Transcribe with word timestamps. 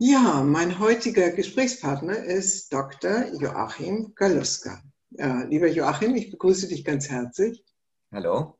Ja, 0.00 0.44
mein 0.44 0.78
heutiger 0.78 1.32
Gesprächspartner 1.32 2.22
ist 2.22 2.72
Dr. 2.72 3.34
Joachim 3.34 4.12
Galuska. 4.14 4.80
Ja, 5.10 5.42
lieber 5.42 5.66
Joachim, 5.66 6.14
ich 6.14 6.30
begrüße 6.30 6.68
dich 6.68 6.84
ganz 6.84 7.10
herzlich. 7.10 7.64
Hallo. 8.12 8.56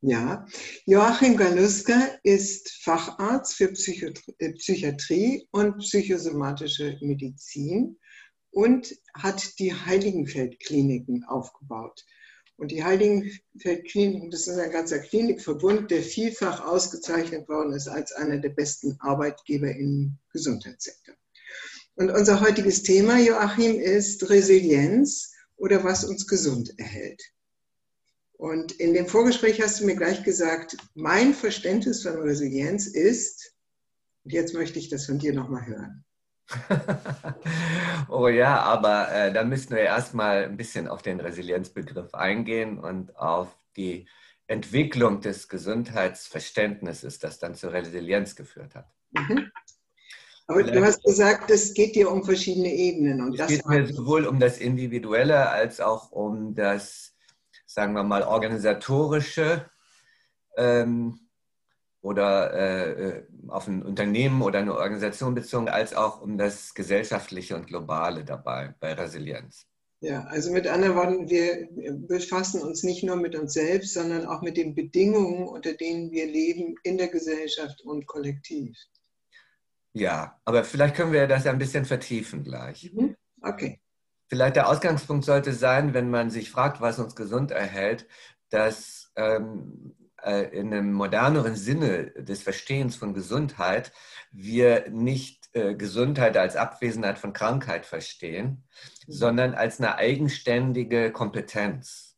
Ja, 0.00 0.46
Joachim 0.86 1.36
Galuska 1.36 2.00
ist 2.22 2.70
Facharzt 2.82 3.56
für 3.56 3.66
äh, 4.38 4.52
Psychiatrie 4.54 5.46
und 5.50 5.76
psychosomatische 5.80 6.96
Medizin 7.02 7.98
und 8.50 8.90
hat 9.12 9.58
die 9.58 9.74
Heiligenfeld-Kliniken 9.74 11.24
aufgebaut. 11.24 12.06
Und 12.60 12.72
die 12.72 12.84
Heiligenfeld-Kliniken, 12.84 14.30
das 14.30 14.46
ist 14.46 14.58
ein 14.58 14.70
ganzer 14.70 14.98
Klinikverbund, 14.98 15.90
der 15.90 16.02
vielfach 16.02 16.62
ausgezeichnet 16.62 17.48
worden 17.48 17.72
ist 17.72 17.88
als 17.88 18.12
einer 18.12 18.36
der 18.36 18.50
besten 18.50 18.98
Arbeitgeber 19.00 19.70
im 19.74 20.18
Gesundheitssektor. 20.30 21.14
Und 21.94 22.10
unser 22.10 22.42
heutiges 22.42 22.82
Thema, 22.82 23.18
Joachim, 23.18 23.80
ist 23.80 24.28
Resilienz 24.28 25.32
oder 25.56 25.84
was 25.84 26.04
uns 26.04 26.26
gesund 26.26 26.78
erhält. 26.78 27.22
Und 28.34 28.72
in 28.72 28.92
dem 28.92 29.06
Vorgespräch 29.06 29.62
hast 29.62 29.80
du 29.80 29.86
mir 29.86 29.96
gleich 29.96 30.22
gesagt, 30.22 30.76
mein 30.92 31.32
Verständnis 31.32 32.02
von 32.02 32.16
Resilienz 32.16 32.86
ist, 32.86 33.54
und 34.24 34.34
jetzt 34.34 34.52
möchte 34.52 34.78
ich 34.78 34.90
das 34.90 35.06
von 35.06 35.18
dir 35.18 35.32
nochmal 35.32 35.64
hören. 35.66 36.04
oh 38.08 38.28
ja, 38.28 38.60
aber 38.60 39.12
äh, 39.12 39.32
dann 39.32 39.48
müssen 39.48 39.70
wir 39.70 39.82
erstmal 39.82 40.44
ein 40.44 40.56
bisschen 40.56 40.88
auf 40.88 41.02
den 41.02 41.20
Resilienzbegriff 41.20 42.14
eingehen 42.14 42.78
und 42.78 43.16
auf 43.16 43.48
die 43.76 44.08
Entwicklung 44.46 45.20
des 45.20 45.48
Gesundheitsverständnisses, 45.48 47.20
das 47.20 47.38
dann 47.38 47.54
zur 47.54 47.72
Resilienz 47.72 48.34
geführt 48.34 48.74
hat. 48.74 48.90
Mhm. 49.12 49.50
Aber 50.48 50.64
du 50.64 50.84
hast 50.84 51.04
gesagt, 51.04 51.48
es 51.50 51.74
geht 51.74 51.94
dir 51.94 52.10
um 52.10 52.24
verschiedene 52.24 52.72
Ebenen. 52.74 53.20
Und 53.20 53.38
es 53.38 53.46
geht 53.46 53.64
mir 53.66 53.86
sowohl 53.86 54.26
um 54.26 54.40
das 54.40 54.58
Individuelle 54.58 55.48
als 55.48 55.80
auch 55.80 56.10
um 56.10 56.56
das, 56.56 57.14
sagen 57.66 57.92
wir 57.92 58.02
mal, 58.02 58.24
organisatorische. 58.24 59.70
Ähm, 60.56 61.20
oder 62.02 62.52
äh, 62.54 62.90
äh, 62.90 63.22
auf 63.48 63.68
ein 63.68 63.82
Unternehmen 63.82 64.42
oder 64.42 64.60
eine 64.60 64.74
Organisation 64.74 65.34
bezogen, 65.34 65.68
als 65.68 65.94
auch 65.94 66.20
um 66.20 66.38
das 66.38 66.74
Gesellschaftliche 66.74 67.56
und 67.56 67.66
Globale 67.66 68.24
dabei 68.24 68.74
bei 68.80 68.94
Resilienz. 68.94 69.66
Ja, 70.02 70.24
also 70.24 70.50
mit 70.50 70.66
anderen 70.66 70.94
Worten, 70.96 71.28
wir 71.28 71.68
befassen 72.08 72.62
uns 72.62 72.82
nicht 72.82 73.04
nur 73.04 73.16
mit 73.16 73.36
uns 73.36 73.52
selbst, 73.52 73.92
sondern 73.92 74.24
auch 74.24 74.40
mit 74.40 74.56
den 74.56 74.74
Bedingungen, 74.74 75.46
unter 75.46 75.74
denen 75.74 76.10
wir 76.10 76.26
leben 76.26 76.74
in 76.84 76.96
der 76.96 77.08
Gesellschaft 77.08 77.82
und 77.82 78.06
kollektiv. 78.06 78.74
Ja, 79.92 80.40
aber 80.44 80.64
vielleicht 80.64 80.94
können 80.94 81.12
wir 81.12 81.26
das 81.26 81.46
ein 81.46 81.58
bisschen 81.58 81.84
vertiefen 81.84 82.44
gleich. 82.44 82.90
Mhm. 82.94 83.14
Okay. 83.42 83.80
Vielleicht 84.28 84.56
der 84.56 84.68
Ausgangspunkt 84.68 85.24
sollte 85.24 85.52
sein, 85.52 85.92
wenn 85.92 86.08
man 86.08 86.30
sich 86.30 86.50
fragt, 86.50 86.80
was 86.80 86.98
uns 86.98 87.14
gesund 87.14 87.50
erhält, 87.50 88.06
dass 88.48 89.12
ähm, 89.16 89.94
äh, 89.98 89.99
in 90.24 90.72
einem 90.72 90.92
moderneren 90.92 91.56
Sinne 91.56 92.10
des 92.10 92.42
Verstehens 92.42 92.96
von 92.96 93.14
Gesundheit 93.14 93.92
wir 94.32 94.88
nicht 94.90 95.40
äh, 95.52 95.74
Gesundheit 95.74 96.36
als 96.36 96.56
Abwesenheit 96.56 97.18
von 97.18 97.32
Krankheit 97.32 97.84
verstehen, 97.84 98.64
mhm. 99.06 99.12
sondern 99.12 99.54
als 99.54 99.80
eine 99.80 99.96
eigenständige 99.96 101.10
Kompetenz. 101.10 102.16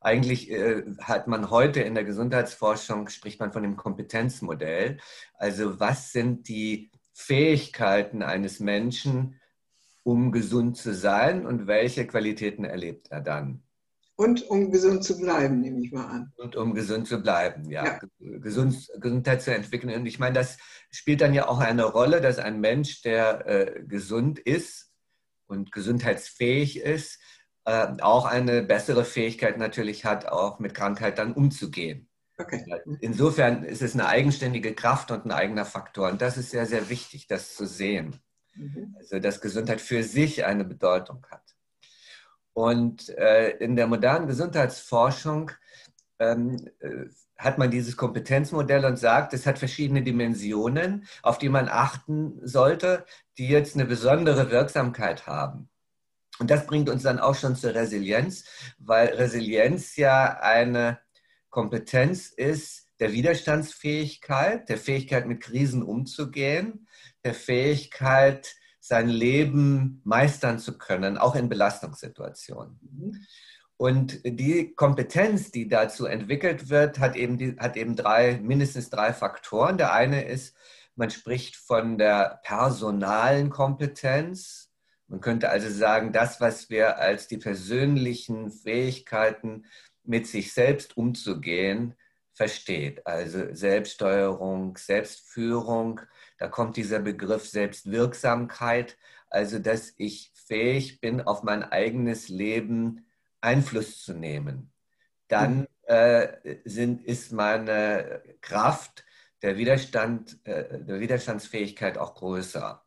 Eigentlich 0.00 0.50
äh, 0.50 0.82
hat 1.00 1.28
man 1.28 1.50
heute 1.50 1.80
in 1.80 1.94
der 1.94 2.04
Gesundheitsforschung, 2.04 3.08
spricht 3.08 3.40
man 3.40 3.52
von 3.52 3.62
dem 3.62 3.76
Kompetenzmodell. 3.76 4.98
Also 5.34 5.80
was 5.80 6.12
sind 6.12 6.48
die 6.48 6.90
Fähigkeiten 7.12 8.22
eines 8.22 8.60
Menschen, 8.60 9.40
um 10.02 10.32
gesund 10.32 10.76
zu 10.76 10.94
sein 10.94 11.46
und 11.46 11.66
welche 11.66 12.06
Qualitäten 12.06 12.64
erlebt 12.64 13.10
er 13.10 13.20
dann? 13.20 13.62
Und 14.16 14.48
um 14.48 14.70
gesund 14.70 15.02
zu 15.02 15.18
bleiben, 15.18 15.60
nehme 15.60 15.80
ich 15.80 15.90
mal 15.90 16.06
an. 16.06 16.32
Und 16.36 16.54
um 16.54 16.74
gesund 16.74 17.08
zu 17.08 17.20
bleiben, 17.20 17.68
ja. 17.70 17.84
ja. 17.84 18.00
Gesund, 18.18 18.88
Gesundheit 19.00 19.42
zu 19.42 19.52
entwickeln. 19.52 19.92
Und 19.94 20.06
ich 20.06 20.20
meine, 20.20 20.34
das 20.34 20.56
spielt 20.90 21.20
dann 21.20 21.34
ja 21.34 21.48
auch 21.48 21.58
eine 21.58 21.84
Rolle, 21.84 22.20
dass 22.20 22.38
ein 22.38 22.60
Mensch, 22.60 23.02
der 23.02 23.46
äh, 23.46 23.82
gesund 23.84 24.38
ist 24.38 24.92
und 25.46 25.72
gesundheitsfähig 25.72 26.80
ist, 26.80 27.20
äh, 27.64 27.88
auch 28.02 28.26
eine 28.26 28.62
bessere 28.62 29.04
Fähigkeit 29.04 29.58
natürlich 29.58 30.04
hat, 30.04 30.26
auch 30.26 30.60
mit 30.60 30.74
Krankheit 30.74 31.18
dann 31.18 31.32
umzugehen. 31.32 32.08
Okay. 32.38 32.64
Insofern 33.00 33.64
ist 33.64 33.82
es 33.82 33.94
eine 33.94 34.06
eigenständige 34.06 34.74
Kraft 34.74 35.10
und 35.10 35.24
ein 35.24 35.32
eigener 35.32 35.64
Faktor. 35.64 36.10
Und 36.10 36.20
das 36.20 36.36
ist 36.36 36.50
sehr, 36.50 36.66
sehr 36.66 36.88
wichtig, 36.88 37.26
das 37.26 37.54
zu 37.54 37.66
sehen. 37.66 38.20
Mhm. 38.54 38.94
Also, 38.98 39.18
dass 39.18 39.40
Gesundheit 39.40 39.80
für 39.80 40.02
sich 40.02 40.44
eine 40.44 40.64
Bedeutung 40.64 41.24
hat. 41.30 41.43
Und 42.54 43.10
äh, 43.10 43.50
in 43.58 43.76
der 43.76 43.86
modernen 43.86 44.26
Gesundheitsforschung 44.26 45.50
ähm, 46.18 46.56
äh, 46.80 47.06
hat 47.36 47.58
man 47.58 47.70
dieses 47.70 47.96
Kompetenzmodell 47.96 48.84
und 48.84 48.96
sagt, 48.96 49.34
es 49.34 49.44
hat 49.44 49.58
verschiedene 49.58 50.02
Dimensionen, 50.02 51.06
auf 51.22 51.38
die 51.38 51.48
man 51.48 51.68
achten 51.68 52.40
sollte, 52.46 53.04
die 53.38 53.48
jetzt 53.48 53.74
eine 53.74 53.84
besondere 53.84 54.50
Wirksamkeit 54.50 55.26
haben. 55.26 55.68
Und 56.38 56.50
das 56.50 56.66
bringt 56.66 56.88
uns 56.88 57.02
dann 57.02 57.18
auch 57.18 57.34
schon 57.34 57.56
zur 57.56 57.74
Resilienz, 57.74 58.44
weil 58.78 59.08
Resilienz 59.08 59.96
ja 59.96 60.38
eine 60.40 61.00
Kompetenz 61.50 62.28
ist 62.28 62.88
der 63.00 63.12
Widerstandsfähigkeit, 63.12 64.68
der 64.68 64.78
Fähigkeit, 64.78 65.26
mit 65.26 65.40
Krisen 65.40 65.82
umzugehen, 65.82 66.88
der 67.24 67.34
Fähigkeit, 67.34 68.54
sein 68.86 69.08
Leben 69.08 70.02
meistern 70.04 70.58
zu 70.58 70.76
können, 70.76 71.16
auch 71.16 71.36
in 71.36 71.48
Belastungssituationen. 71.48 72.78
Mhm. 72.82 73.26
Und 73.78 74.20
die 74.26 74.74
Kompetenz, 74.74 75.50
die 75.50 75.68
dazu 75.68 76.04
entwickelt 76.04 76.68
wird, 76.68 76.98
hat 76.98 77.16
eben, 77.16 77.38
die, 77.38 77.56
hat 77.58 77.78
eben 77.78 77.96
drei, 77.96 78.38
mindestens 78.42 78.90
drei 78.90 79.14
Faktoren. 79.14 79.78
Der 79.78 79.94
eine 79.94 80.26
ist, 80.26 80.54
man 80.96 81.08
spricht 81.08 81.56
von 81.56 81.96
der 81.96 82.40
personalen 82.44 83.48
Kompetenz. 83.48 84.70
Man 85.08 85.22
könnte 85.22 85.48
also 85.48 85.70
sagen, 85.70 86.12
das, 86.12 86.42
was 86.42 86.68
wir 86.68 86.98
als 86.98 87.26
die 87.26 87.38
persönlichen 87.38 88.50
Fähigkeiten 88.50 89.64
mit 90.02 90.26
sich 90.26 90.52
selbst 90.52 90.98
umzugehen, 90.98 91.94
versteht. 92.34 93.06
Also 93.06 93.54
Selbststeuerung, 93.54 94.76
Selbstführung, 94.76 96.00
da 96.38 96.48
kommt 96.48 96.76
dieser 96.76 96.98
Begriff 96.98 97.48
Selbstwirksamkeit, 97.48 98.96
also 99.30 99.58
dass 99.58 99.94
ich 99.96 100.32
fähig 100.34 101.00
bin, 101.00 101.20
auf 101.22 101.42
mein 101.42 101.62
eigenes 101.62 102.28
Leben 102.28 103.06
Einfluss 103.40 104.02
zu 104.02 104.14
nehmen. 104.14 104.72
Dann 105.28 105.60
mhm. 105.60 105.66
äh, 105.84 106.58
sind, 106.64 107.02
ist 107.02 107.32
meine 107.32 108.22
Kraft 108.40 109.04
der, 109.42 109.56
Widerstand, 109.56 110.38
äh, 110.44 110.80
der 110.80 111.00
Widerstandsfähigkeit 111.00 111.98
auch 111.98 112.14
größer. 112.14 112.82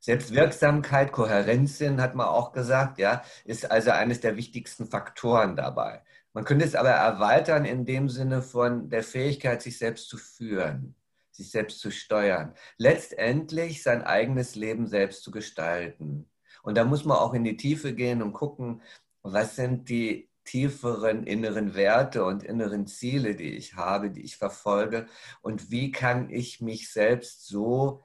Selbstwirksamkeit, 0.00 1.10
Kohärenzsinn 1.10 2.00
hat 2.00 2.14
man 2.14 2.28
auch 2.28 2.52
gesagt, 2.52 2.98
ja, 2.98 3.22
ist 3.44 3.70
also 3.70 3.90
eines 3.90 4.20
der 4.20 4.36
wichtigsten 4.36 4.86
Faktoren 4.86 5.56
dabei. 5.56 6.02
Man 6.36 6.44
könnte 6.44 6.66
es 6.66 6.74
aber 6.74 6.90
erweitern 6.90 7.64
in 7.64 7.86
dem 7.86 8.10
Sinne 8.10 8.42
von 8.42 8.90
der 8.90 9.02
Fähigkeit, 9.02 9.62
sich 9.62 9.78
selbst 9.78 10.08
zu 10.10 10.18
führen 10.18 10.94
sich 11.36 11.50
selbst 11.50 11.80
zu 11.80 11.90
steuern, 11.90 12.54
letztendlich 12.78 13.82
sein 13.82 14.02
eigenes 14.02 14.54
Leben 14.54 14.86
selbst 14.86 15.22
zu 15.22 15.30
gestalten. 15.30 16.28
Und 16.62 16.76
da 16.76 16.84
muss 16.84 17.04
man 17.04 17.18
auch 17.18 17.34
in 17.34 17.44
die 17.44 17.56
Tiefe 17.56 17.94
gehen 17.94 18.22
und 18.22 18.32
gucken, 18.32 18.82
was 19.22 19.56
sind 19.56 19.88
die 19.88 20.30
tieferen 20.44 21.24
inneren 21.24 21.74
Werte 21.74 22.24
und 22.24 22.42
inneren 22.42 22.86
Ziele, 22.86 23.34
die 23.34 23.50
ich 23.50 23.74
habe, 23.74 24.10
die 24.10 24.22
ich 24.22 24.36
verfolge 24.36 25.06
und 25.42 25.70
wie 25.70 25.90
kann 25.90 26.30
ich 26.30 26.60
mich 26.60 26.90
selbst 26.90 27.46
so 27.46 28.02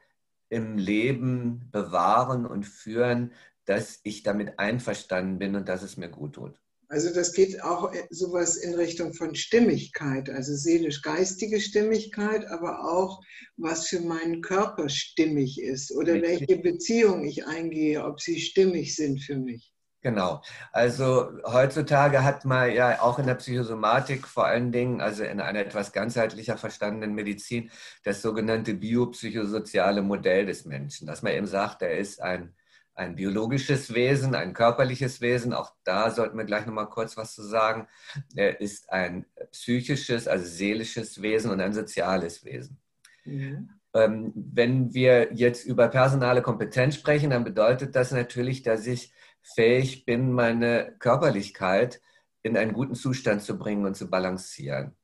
im 0.49 0.77
Leben 0.77 1.69
bewahren 1.71 2.45
und 2.45 2.65
führen, 2.65 3.33
dass 3.65 3.99
ich 4.03 4.23
damit 4.23 4.59
einverstanden 4.59 5.37
bin 5.39 5.55
und 5.55 5.69
dass 5.69 5.83
es 5.83 5.97
mir 5.97 6.09
gut 6.09 6.33
tut. 6.33 6.60
Also 6.91 7.13
das 7.13 7.31
geht 7.31 7.63
auch 7.63 7.93
sowas 8.09 8.57
in 8.57 8.73
Richtung 8.73 9.13
von 9.13 9.33
Stimmigkeit, 9.33 10.29
also 10.29 10.53
seelisch-geistige 10.53 11.61
Stimmigkeit, 11.61 12.45
aber 12.47 12.83
auch 12.83 13.21
was 13.55 13.87
für 13.87 14.01
meinen 14.01 14.41
Körper 14.41 14.89
stimmig 14.89 15.61
ist 15.61 15.93
oder 15.93 16.21
welche 16.21 16.57
Beziehung 16.57 17.23
ich 17.23 17.47
eingehe, 17.47 18.03
ob 18.03 18.19
sie 18.19 18.41
stimmig 18.41 18.93
sind 18.93 19.21
für 19.21 19.37
mich. 19.37 19.71
Genau. 20.01 20.41
Also 20.73 21.29
heutzutage 21.45 22.25
hat 22.25 22.43
man 22.43 22.73
ja 22.73 23.01
auch 23.01 23.19
in 23.19 23.27
der 23.27 23.35
Psychosomatik 23.35 24.27
vor 24.27 24.47
allen 24.47 24.73
Dingen, 24.73 24.99
also 24.99 25.23
in 25.23 25.39
einer 25.39 25.59
etwas 25.59 25.93
ganzheitlicher 25.93 26.57
verstandenen 26.57 27.15
Medizin, 27.15 27.71
das 28.03 28.21
sogenannte 28.21 28.73
biopsychosoziale 28.73 30.01
Modell 30.01 30.45
des 30.45 30.65
Menschen, 30.65 31.07
dass 31.07 31.21
man 31.21 31.31
eben 31.31 31.47
sagt, 31.47 31.83
er 31.83 31.97
ist 31.97 32.21
ein 32.21 32.53
ein 33.01 33.15
biologisches 33.15 33.93
Wesen, 33.93 34.35
ein 34.35 34.53
körperliches 34.53 35.21
Wesen. 35.21 35.53
Auch 35.53 35.73
da 35.83 36.11
sollten 36.11 36.37
wir 36.37 36.45
gleich 36.45 36.65
nochmal 36.65 36.89
kurz 36.89 37.17
was 37.17 37.33
zu 37.33 37.41
sagen. 37.41 37.87
Er 38.35 38.61
ist 38.61 38.91
ein 38.91 39.25
psychisches, 39.51 40.27
also 40.27 40.45
seelisches 40.45 41.21
Wesen 41.21 41.51
und 41.51 41.59
ein 41.59 41.73
soziales 41.73 42.45
Wesen. 42.45 42.77
Mhm. 43.25 43.69
Ähm, 43.93 44.31
wenn 44.35 44.93
wir 44.93 45.33
jetzt 45.33 45.65
über 45.65 45.87
personale 45.87 46.41
Kompetenz 46.41 46.95
sprechen, 46.95 47.31
dann 47.31 47.43
bedeutet 47.43 47.95
das 47.95 48.11
natürlich, 48.11 48.61
dass 48.61 48.85
ich 48.85 49.11
fähig 49.41 50.05
bin, 50.05 50.31
meine 50.31 50.95
Körperlichkeit 50.99 52.01
in 52.43 52.55
einen 52.55 52.73
guten 52.73 52.95
Zustand 52.95 53.41
zu 53.41 53.57
bringen 53.57 53.85
und 53.85 53.95
zu 53.95 54.09
balancieren. 54.09 54.95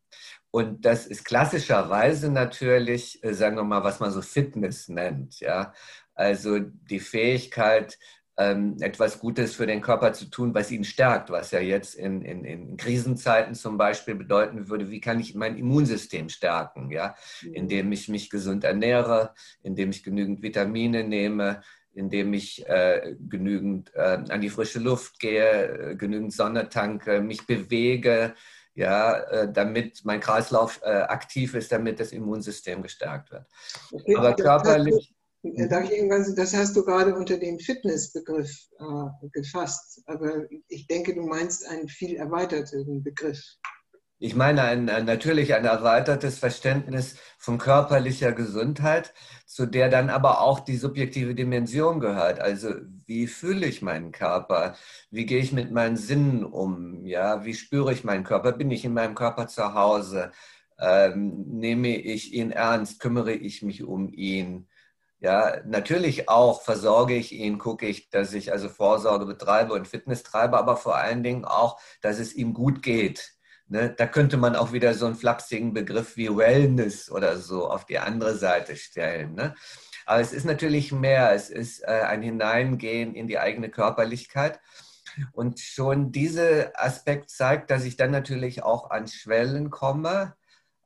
Und 0.52 0.86
das 0.86 1.06
ist 1.06 1.26
klassischerweise 1.26 2.32
natürlich, 2.32 3.24
äh, 3.24 3.34
sagen 3.34 3.58
wir 3.58 3.64
mal, 3.64 3.84
was 3.84 4.00
man 4.00 4.12
so 4.12 4.22
Fitness 4.22 4.88
nennt. 4.88 5.40
Ja? 5.40 5.74
Also 6.18 6.60
die 6.60 7.00
Fähigkeit, 7.00 7.98
ähm, 8.38 8.78
etwas 8.82 9.20
Gutes 9.20 9.56
für 9.56 9.66
den 9.66 9.82
Körper 9.82 10.14
zu 10.14 10.26
tun, 10.26 10.54
was 10.54 10.72
ihn 10.72 10.84
stärkt, 10.84 11.32
was 11.32 11.52
ja 11.52 11.60
jetzt 11.60 11.96
in, 11.96 12.22
in, 12.22 12.46
in 12.46 12.78
Krisenzeiten 12.78 13.56
zum 13.56 13.78
Beispiel 13.78 14.16
bedeuten 14.16 14.70
würde, 14.70 14.92
wie 14.92 15.02
kann 15.02 15.20
ich 15.20 15.34
mein 15.34 15.58
Immunsystem 15.58 16.30
stärken, 16.30 16.92
ja? 16.92 17.16
Mhm. 17.42 17.54
indem 17.54 17.92
ich 17.92 18.10
mich 18.10 18.30
gesund 18.30 18.64
ernähre, 18.64 19.34
indem 19.64 19.90
ich 19.90 20.04
genügend 20.04 20.44
Vitamine 20.44 21.04
nehme, 21.04 21.62
indem 21.94 22.34
ich 22.34 22.68
äh, 22.68 23.16
genügend 23.28 23.92
äh, 23.96 24.20
an 24.30 24.42
die 24.42 24.50
frische 24.50 24.80
Luft 24.80 25.20
gehe, 25.20 25.92
äh, 25.92 25.96
genügend 25.96 26.32
Sonne 26.32 26.70
tanke, 26.70 27.22
mich 27.22 27.48
bewege, 27.48 28.36
ja, 28.76 29.18
äh, 29.18 29.52
damit 29.52 30.02
mein 30.04 30.20
Kreislauf 30.20 30.80
äh, 30.84 30.90
aktiv 30.90 31.56
ist, 31.56 31.72
damit 31.72 32.00
das 32.00 32.12
Immunsystem 32.12 32.84
gestärkt 32.84 33.32
wird. 33.32 33.48
Okay, 33.92 34.16
Aber 34.16 34.36
körperlich. 34.36 35.17
Äh, 35.56 35.68
darf 35.68 35.86
ich 35.86 35.92
irgendwann, 35.92 36.36
das 36.36 36.56
hast 36.56 36.76
du 36.76 36.84
gerade 36.84 37.16
unter 37.16 37.38
den 37.38 37.60
Fitnessbegriff 37.60 38.52
äh, 38.80 39.30
gefasst, 39.32 40.02
aber 40.06 40.46
ich 40.68 40.88
denke, 40.88 41.14
du 41.16 41.22
meinst 41.22 41.68
einen 41.68 41.88
viel 41.88 42.16
erweiterten 42.16 43.04
Begriff. 43.04 43.40
Ich 44.20 44.36
meine 44.36 44.64
ein, 44.64 44.90
ein, 44.90 45.06
natürlich 45.06 45.54
ein 45.54 45.66
erweitertes 45.66 46.40
Verständnis 46.40 47.18
von 47.38 47.60
körperlicher 47.60 48.32
Gesundheit, 48.32 49.14
zu 49.46 49.68
der 49.68 49.90
dann 49.90 50.10
aber 50.10 50.42
auch 50.42 50.60
die 50.60 50.78
subjektive 50.78 51.36
Dimension 51.36 52.00
gehört. 52.00 52.40
Also 52.40 52.74
wie 53.06 53.28
fühle 53.28 53.68
ich 53.68 53.84
meinen 53.84 54.12
Körper? 54.12 54.76
Wie 55.12 55.28
gehe 55.28 55.40
ich 55.40 55.52
mit 55.54 55.72
meinen 55.72 55.98
Sinnen 55.98 56.44
um? 56.44 57.06
Ja, 57.06 57.46
wie 57.46 57.54
spüre 57.54 57.94
ich 57.94 58.04
meinen 58.04 58.24
Körper? 58.24 58.54
Bin 58.54 58.72
ich 58.72 58.84
in 58.86 58.94
meinem 58.94 59.14
Körper 59.14 59.48
zu 59.48 59.76
Hause? 59.76 60.32
Ähm, 60.80 61.46
nehme 61.48 61.96
ich 61.96 62.34
ihn 62.34 62.52
ernst? 62.52 63.00
Kümmere 63.00 63.34
ich 63.34 63.62
mich 63.62 63.84
um 63.84 64.12
ihn? 64.12 64.68
Ja, 65.20 65.62
natürlich 65.66 66.30
auch 66.30 66.62
versorge 66.62 67.16
ich 67.16 67.32
ihn, 67.32 67.58
gucke 67.58 67.88
ich, 67.88 68.10
dass 68.12 68.34
ich 68.34 68.52
also 68.52 68.70
Vorsorge 68.70 69.26
betreibe 69.26 69.74
und 69.74 69.88
Fitness 69.88 70.22
treibe, 70.24 70.58
aber 70.58 70.78
vor 70.78 70.96
allen 70.96 71.24
Dingen 71.24 71.44
auch, 71.44 71.80
dass 72.02 72.20
es 72.20 72.34
ihm 72.34 72.54
gut 72.54 72.84
geht 72.84 73.38
Ne, 73.70 73.94
da 73.98 74.08
könnte 74.08 74.38
man 74.38 74.56
auch 74.56 74.72
wieder 74.72 74.94
so 74.94 75.06
einen 75.06 75.16
flapsigen 75.16 75.74
Begriff 75.74 76.16
wie 76.16 76.30
Wellness 76.30 77.12
oder 77.12 77.36
so 77.38 77.70
auf 77.70 77.86
die 77.86 78.00
andere 78.00 78.38
Seite 78.38 78.78
stellen. 78.78 79.36
Ne? 79.36 79.56
Aber 80.06 80.22
es 80.22 80.32
ist 80.32 80.46
natürlich 80.46 80.94
mehr, 80.94 81.34
es 81.34 81.50
ist 81.50 81.82
äh, 81.84 81.88
ein 81.88 82.22
Hineingehen 82.22 83.14
in 83.14 83.28
die 83.28 83.40
eigene 83.40 83.70
Körperlichkeit. 83.70 84.62
Und 85.34 85.60
schon 85.60 86.14
dieser 86.14 86.72
Aspekt 86.82 87.30
zeigt, 87.30 87.70
dass 87.70 87.84
ich 87.84 87.98
dann 87.98 88.12
natürlich 88.12 88.64
auch 88.64 88.90
an 88.90 89.08
Schwellen 89.08 89.70
komme, 89.70 90.36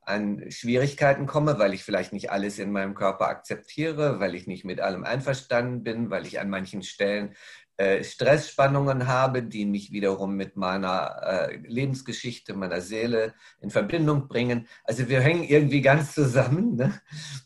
an 0.03 0.49
Schwierigkeiten 0.49 1.27
komme, 1.27 1.59
weil 1.59 1.73
ich 1.73 1.83
vielleicht 1.83 2.11
nicht 2.11 2.31
alles 2.31 2.59
in 2.59 2.71
meinem 2.71 2.95
Körper 2.95 3.27
akzeptiere, 3.27 4.19
weil 4.19 4.35
ich 4.35 4.47
nicht 4.47 4.65
mit 4.65 4.81
allem 4.81 5.03
einverstanden 5.03 5.83
bin, 5.83 6.09
weil 6.09 6.25
ich 6.25 6.39
an 6.39 6.49
manchen 6.49 6.81
Stellen 6.81 7.35
äh, 7.81 8.03
Stressspannungen 8.03 9.07
habe, 9.07 9.41
die 9.41 9.65
mich 9.65 9.91
wiederum 9.91 10.35
mit 10.35 10.55
meiner 10.55 11.21
äh, 11.23 11.55
Lebensgeschichte, 11.65 12.53
meiner 12.53 12.79
Seele 12.81 13.33
in 13.59 13.71
Verbindung 13.71 14.27
bringen. 14.27 14.67
Also 14.83 15.09
wir 15.09 15.21
hängen 15.21 15.43
irgendwie 15.43 15.81
ganz 15.81 16.13
zusammen 16.13 16.75
ne? 16.75 17.01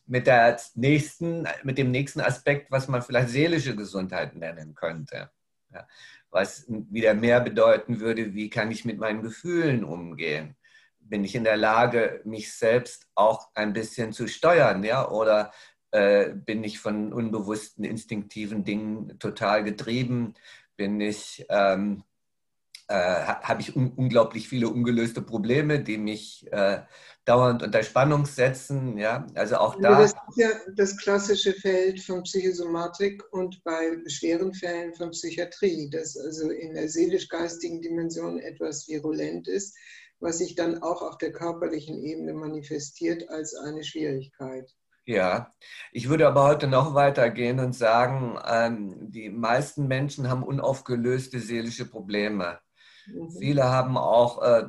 mit, 0.08 0.28
der 0.28 0.60
nächsten, 0.74 1.48
mit 1.64 1.78
dem 1.78 1.92
nächsten 1.92 2.20
Aspekt, 2.20 2.70
was 2.70 2.88
man 2.88 3.02
vielleicht 3.02 3.30
seelische 3.30 3.76
Gesundheit 3.76 4.36
nennen 4.36 4.76
könnte. 4.76 5.30
Ja? 5.74 5.88
Was 6.32 6.66
wieder 6.68 7.14
mehr 7.14 7.40
bedeuten 7.40 8.02
würde, 8.02 8.34
wie 8.34 8.50
kann 8.50 8.72
ich 8.72 8.84
mit 8.84 8.98
meinen 8.98 9.22
Gefühlen 9.22 9.86
umgehen? 9.86 10.58
Bin 11.08 11.24
ich 11.24 11.36
in 11.36 11.44
der 11.44 11.58
Lage, 11.58 12.22
mich 12.26 12.54
selbst 12.54 13.08
auch 13.14 13.50
ein 13.54 13.74
bisschen 13.74 14.12
zu 14.12 14.28
steuern, 14.28 14.84
ja? 14.84 15.10
Oder 15.10 15.52
äh, 15.92 16.34
bin 16.34 16.64
ich 16.64 16.80
von 16.80 17.14
unbewussten, 17.14 17.86
instinktiven 17.86 18.66
Dingen 18.66 19.18
total 19.20 19.64
getrieben? 19.64 20.34
Bin 20.76 21.00
ich, 21.00 21.46
ähm, 21.48 22.04
äh, 22.90 22.94
habe 22.94 23.62
ich 23.62 23.76
un 23.76 23.94
unglaublich 23.96 24.50
viele 24.50 24.68
ungelöste 24.68 25.22
Probleme, 25.22 25.80
die 25.80 25.98
mich 25.98 26.52
äh, 26.52 26.82
dauernd 27.24 27.64
unter 27.64 27.82
Spannung 27.84 28.26
setzen? 28.26 28.98
Ja, 28.98 29.26
also 29.36 29.56
auch 29.56 29.80
da. 29.80 30.02
Das 30.02 30.12
ist 30.12 30.38
ja 30.38 30.50
das 30.76 30.98
klassische 30.98 31.54
Feld 31.54 32.02
von 32.02 32.24
Psychosomatik 32.24 33.24
und 33.32 33.64
bei 33.64 33.98
schweren 34.08 34.54
Fällen 34.54 34.94
von 34.96 35.12
Psychiatrie, 35.12 35.90
dass 35.90 36.18
also 36.18 36.50
in 36.50 36.74
der 36.74 36.90
seelisch-geistigen 36.90 37.82
Dimension 37.82 38.40
etwas 38.40 38.88
virulent 38.90 39.48
ist, 39.48 39.78
was 40.26 40.40
sich 40.40 40.56
dann 40.56 40.82
auch 40.82 41.04
auf 41.04 41.18
der 41.20 41.32
körperlichen 41.32 42.04
Ebene 42.04 42.34
manifestiert 42.34 43.30
als 43.30 43.56
eine 43.56 43.84
Schwierigkeit. 43.84 44.70
Ja, 45.06 45.52
ich 45.92 46.10
würde 46.10 46.28
aber 46.28 46.46
heute 46.46 46.66
noch 46.66 46.96
weitergehen 46.96 47.60
und 47.60 47.74
sagen, 47.74 48.40
ähm, 48.48 49.12
die 49.12 49.30
meisten 49.30 49.88
Menschen 49.88 50.28
haben 50.28 50.42
unaufgelöste 50.42 51.40
seelische 51.40 51.86
Probleme. 51.86 52.60
Mhm. 53.06 53.30
Viele 53.38 53.66
haben 53.66 54.00
auch 54.00 54.42
äh, 54.42 54.64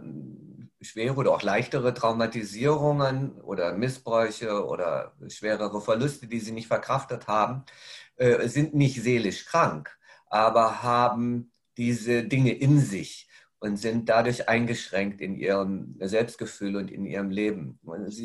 schwere 0.82 1.14
oder 1.14 1.32
auch 1.32 1.42
leichtere 1.42 1.94
Traumatisierungen 1.94 3.40
oder 3.40 3.72
Missbräuche 3.72 4.66
oder 4.66 5.14
schwerere 5.28 5.80
Verluste, 5.80 6.26
die 6.26 6.40
sie 6.40 6.52
nicht 6.52 6.68
verkraftet 6.68 7.28
haben, 7.28 7.64
äh, 8.16 8.46
sind 8.46 8.74
nicht 8.74 9.02
seelisch 9.02 9.46
krank, 9.46 9.96
aber 10.28 10.82
haben 10.82 11.50
diese 11.78 12.24
Dinge 12.24 12.52
in 12.52 12.78
sich 12.78 13.26
und 13.58 13.76
sind 13.76 14.08
dadurch 14.08 14.48
eingeschränkt 14.48 15.20
in 15.20 15.34
ihrem 15.34 15.96
Selbstgefühl 16.00 16.76
und 16.76 16.90
in 16.90 17.06
ihrem 17.06 17.30
Leben. 17.30 17.78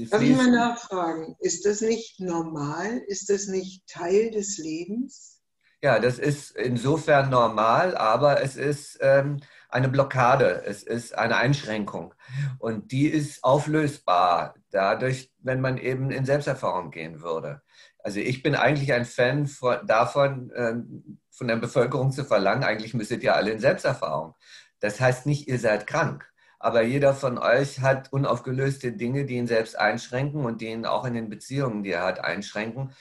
Darf 0.10 0.22
ich 0.22 0.36
mal 0.36 0.52
nachfragen, 0.52 1.36
ist 1.40 1.66
das 1.66 1.82
nicht 1.82 2.20
normal? 2.20 3.02
Ist 3.08 3.30
das 3.30 3.48
nicht 3.48 3.88
Teil 3.88 4.32
des 4.32 4.58
Lebens? 4.58 5.42
Ja, 5.84 5.98
das 5.98 6.20
ist 6.20 6.56
insofern 6.56 7.32
normal, 7.32 7.98
aber 7.98 8.44
es 8.44 8.56
ist 8.56 9.00
ähm, 9.02 9.40
eine 9.68 9.90
Blockade, 9.90 10.64
es 10.66 10.84
ist 10.84 11.18
eine 11.18 11.38
Einschränkung 11.38 12.14
und 12.60 12.92
die 12.92 13.08
ist 13.08 13.44
auflösbar 13.44 14.54
dadurch, 14.70 15.32
wenn 15.40 15.60
man 15.60 15.80
eben 15.80 16.12
in 16.12 16.26
Selbsterfahrung 16.26 16.92
gehen 16.92 17.22
würde. 17.22 17.64
Also 17.98 18.20
ich 18.20 18.44
bin 18.44 18.54
eigentlich 18.54 18.94
ein 18.94 19.06
Fan 19.06 19.48
von, 19.48 19.78
davon, 19.88 20.52
ähm, 20.56 21.20
von 21.32 21.48
der 21.48 21.56
Bevölkerung 21.56 22.12
zu 22.12 22.26
verlangen, 22.26 22.64
eigentlich 22.64 22.94
müsstet 22.94 23.24
ihr 23.24 23.36
alle 23.36 23.50
in 23.50 23.60
Selbsterfahrung. 23.60 24.36
Das 24.82 25.00
heißt 25.00 25.26
nicht, 25.26 25.48
ihr 25.48 25.60
seid 25.60 25.88
krank. 25.88 26.30
Aber 26.60 26.84
jeder 26.84 27.16
von 27.16 27.38
euch 27.38 27.80
hat 27.80 28.12
unaufgelöste 28.14 28.92
Dinge, 28.92 29.26
die 29.26 29.36
ihn 29.36 29.48
selbst 29.48 29.80
einschränken 29.80 30.46
und 30.46 30.62
die 30.62 30.68
ihn 30.68 30.86
auch 30.86 31.06
in 31.06 31.14
den 31.16 31.30
Beziehungen, 31.30 31.84
die 31.84 31.92
er 31.92 32.04
hat, 32.04 32.20
einschränken. 32.20 32.92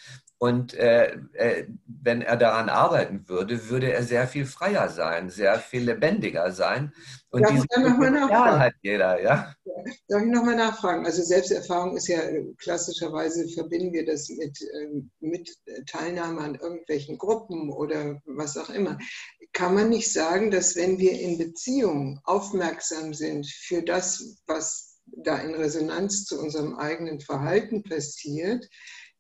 Und 0.43 0.73
äh, 0.73 1.19
äh, 1.35 1.67
wenn 1.85 2.23
er 2.23 2.39
daran 2.39 2.71
arbeiten 2.71 3.29
würde, 3.29 3.69
würde 3.69 3.93
er 3.93 4.03
sehr 4.03 4.27
viel 4.27 4.47
freier 4.47 4.89
sein, 4.89 5.29
sehr 5.29 5.59
viel 5.59 5.83
lebendiger 5.83 6.51
sein. 6.51 6.95
Und 7.29 7.43
Darf 7.43 7.53
diese 7.53 7.67
Potenzial 7.67 8.59
hat 8.59 8.73
jeder, 8.81 9.21
ja. 9.21 9.55
Darf 10.09 10.23
ich 10.23 10.31
nochmal 10.31 10.57
nachfragen? 10.57 11.05
Also 11.05 11.23
Selbsterfahrung 11.23 11.95
ist 11.95 12.09
ja 12.09 12.21
klassischerweise 12.57 13.49
verbinden 13.49 13.93
wir 13.93 14.07
das 14.07 14.31
mit, 14.31 14.59
ähm, 14.81 15.11
mit 15.21 15.55
Teilnahme 15.87 16.41
an 16.41 16.55
irgendwelchen 16.55 17.19
Gruppen 17.19 17.71
oder 17.71 18.23
was 18.25 18.57
auch 18.57 18.71
immer. 18.71 18.97
Kann 19.53 19.75
man 19.75 19.91
nicht 19.91 20.11
sagen, 20.11 20.51
dass 20.51 20.75
wenn 20.75 20.99
wir 20.99 21.21
in 21.21 21.37
Beziehungen 21.37 22.19
aufmerksam 22.25 23.13
sind 23.13 23.47
für 23.47 23.83
das, 23.83 24.39
was 24.47 25.01
da 25.05 25.37
in 25.37 25.55
Resonanz 25.55 26.25
zu 26.25 26.41
unserem 26.41 26.77
eigenen 26.77 27.21
Verhalten 27.21 27.83
passiert, 27.83 28.67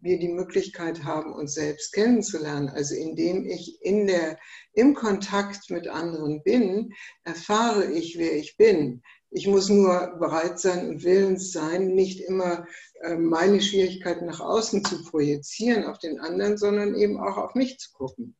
wir 0.01 0.19
die 0.19 0.29
Möglichkeit 0.29 1.05
haben, 1.05 1.33
uns 1.33 1.55
selbst 1.55 1.93
kennenzulernen. 1.93 2.69
Also 2.69 2.95
indem 2.95 3.45
ich 3.47 3.79
in 3.83 4.07
der, 4.07 4.39
im 4.73 4.95
Kontakt 4.95 5.71
mit 5.71 5.89
anderen 5.89 6.43
bin, 6.43 6.93
erfahre 7.25 7.91
ich, 7.91 8.19
wer 8.19 8.37
ich 8.37 8.57
bin. 8.57 9.03
Ich 9.31 9.47
muss 9.47 9.69
nur 9.69 10.17
bereit 10.19 10.59
sein 10.59 10.89
und 10.89 11.05
willens 11.05 11.53
sein, 11.53 11.89
nicht 11.95 12.21
immer 12.21 12.67
äh, 13.03 13.15
meine 13.15 13.61
Schwierigkeiten 13.61 14.27
nach 14.27 14.41
außen 14.41 14.85
zu 14.85 15.05
projizieren 15.05 15.85
auf 15.85 15.99
den 15.99 16.19
anderen, 16.19 16.57
sondern 16.57 16.97
eben 16.97 17.21
auch 17.21 17.37
auf 17.37 17.55
mich 17.55 17.79
zu 17.79 17.93
gucken. 17.93 18.37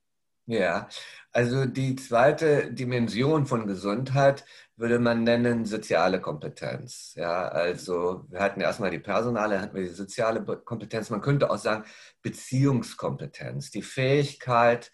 Ja, 0.47 0.89
also 1.33 1.65
die 1.67 1.97
zweite 1.97 2.73
Dimension 2.73 3.47
von 3.47 3.67
Gesundheit 3.67 4.45
würde 4.77 4.99
man 4.99 5.23
nennen 5.25 5.65
soziale 5.65 6.21
Kompetenz. 6.21 7.13
Ja, 7.15 7.49
also 7.49 8.25
wir 8.31 8.41
hatten 8.41 8.61
erstmal 8.61 8.91
die 8.91 8.99
personale, 8.99 9.61
hatten 9.61 9.77
wir 9.77 9.83
die 9.83 9.89
soziale 9.89 10.43
Kompetenz. 10.43 11.11
Man 11.11 11.21
könnte 11.21 11.51
auch 11.51 11.59
sagen 11.59 11.85
Beziehungskompetenz, 12.23 13.71
die 13.71 13.83
Fähigkeit, 13.83 14.91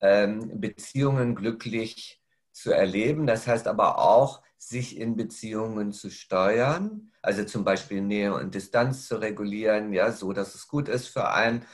ähm, 0.00 0.60
Beziehungen 0.60 1.34
glücklich 1.34 2.22
zu 2.52 2.70
erleben. 2.70 3.26
Das 3.26 3.46
heißt 3.46 3.66
aber 3.66 3.98
auch 3.98 4.42
sich 4.58 4.98
in 4.98 5.16
Beziehungen 5.16 5.92
zu 5.92 6.10
steuern, 6.10 7.10
also 7.22 7.44
zum 7.44 7.64
Beispiel 7.64 8.02
Nähe 8.02 8.34
und 8.34 8.54
Distanz 8.54 9.08
zu 9.08 9.16
regulieren, 9.16 9.92
ja, 9.94 10.12
so 10.12 10.34
dass 10.34 10.54
es 10.54 10.68
gut 10.68 10.88
ist 10.88 11.08
für 11.08 11.30
einen, 11.30 11.64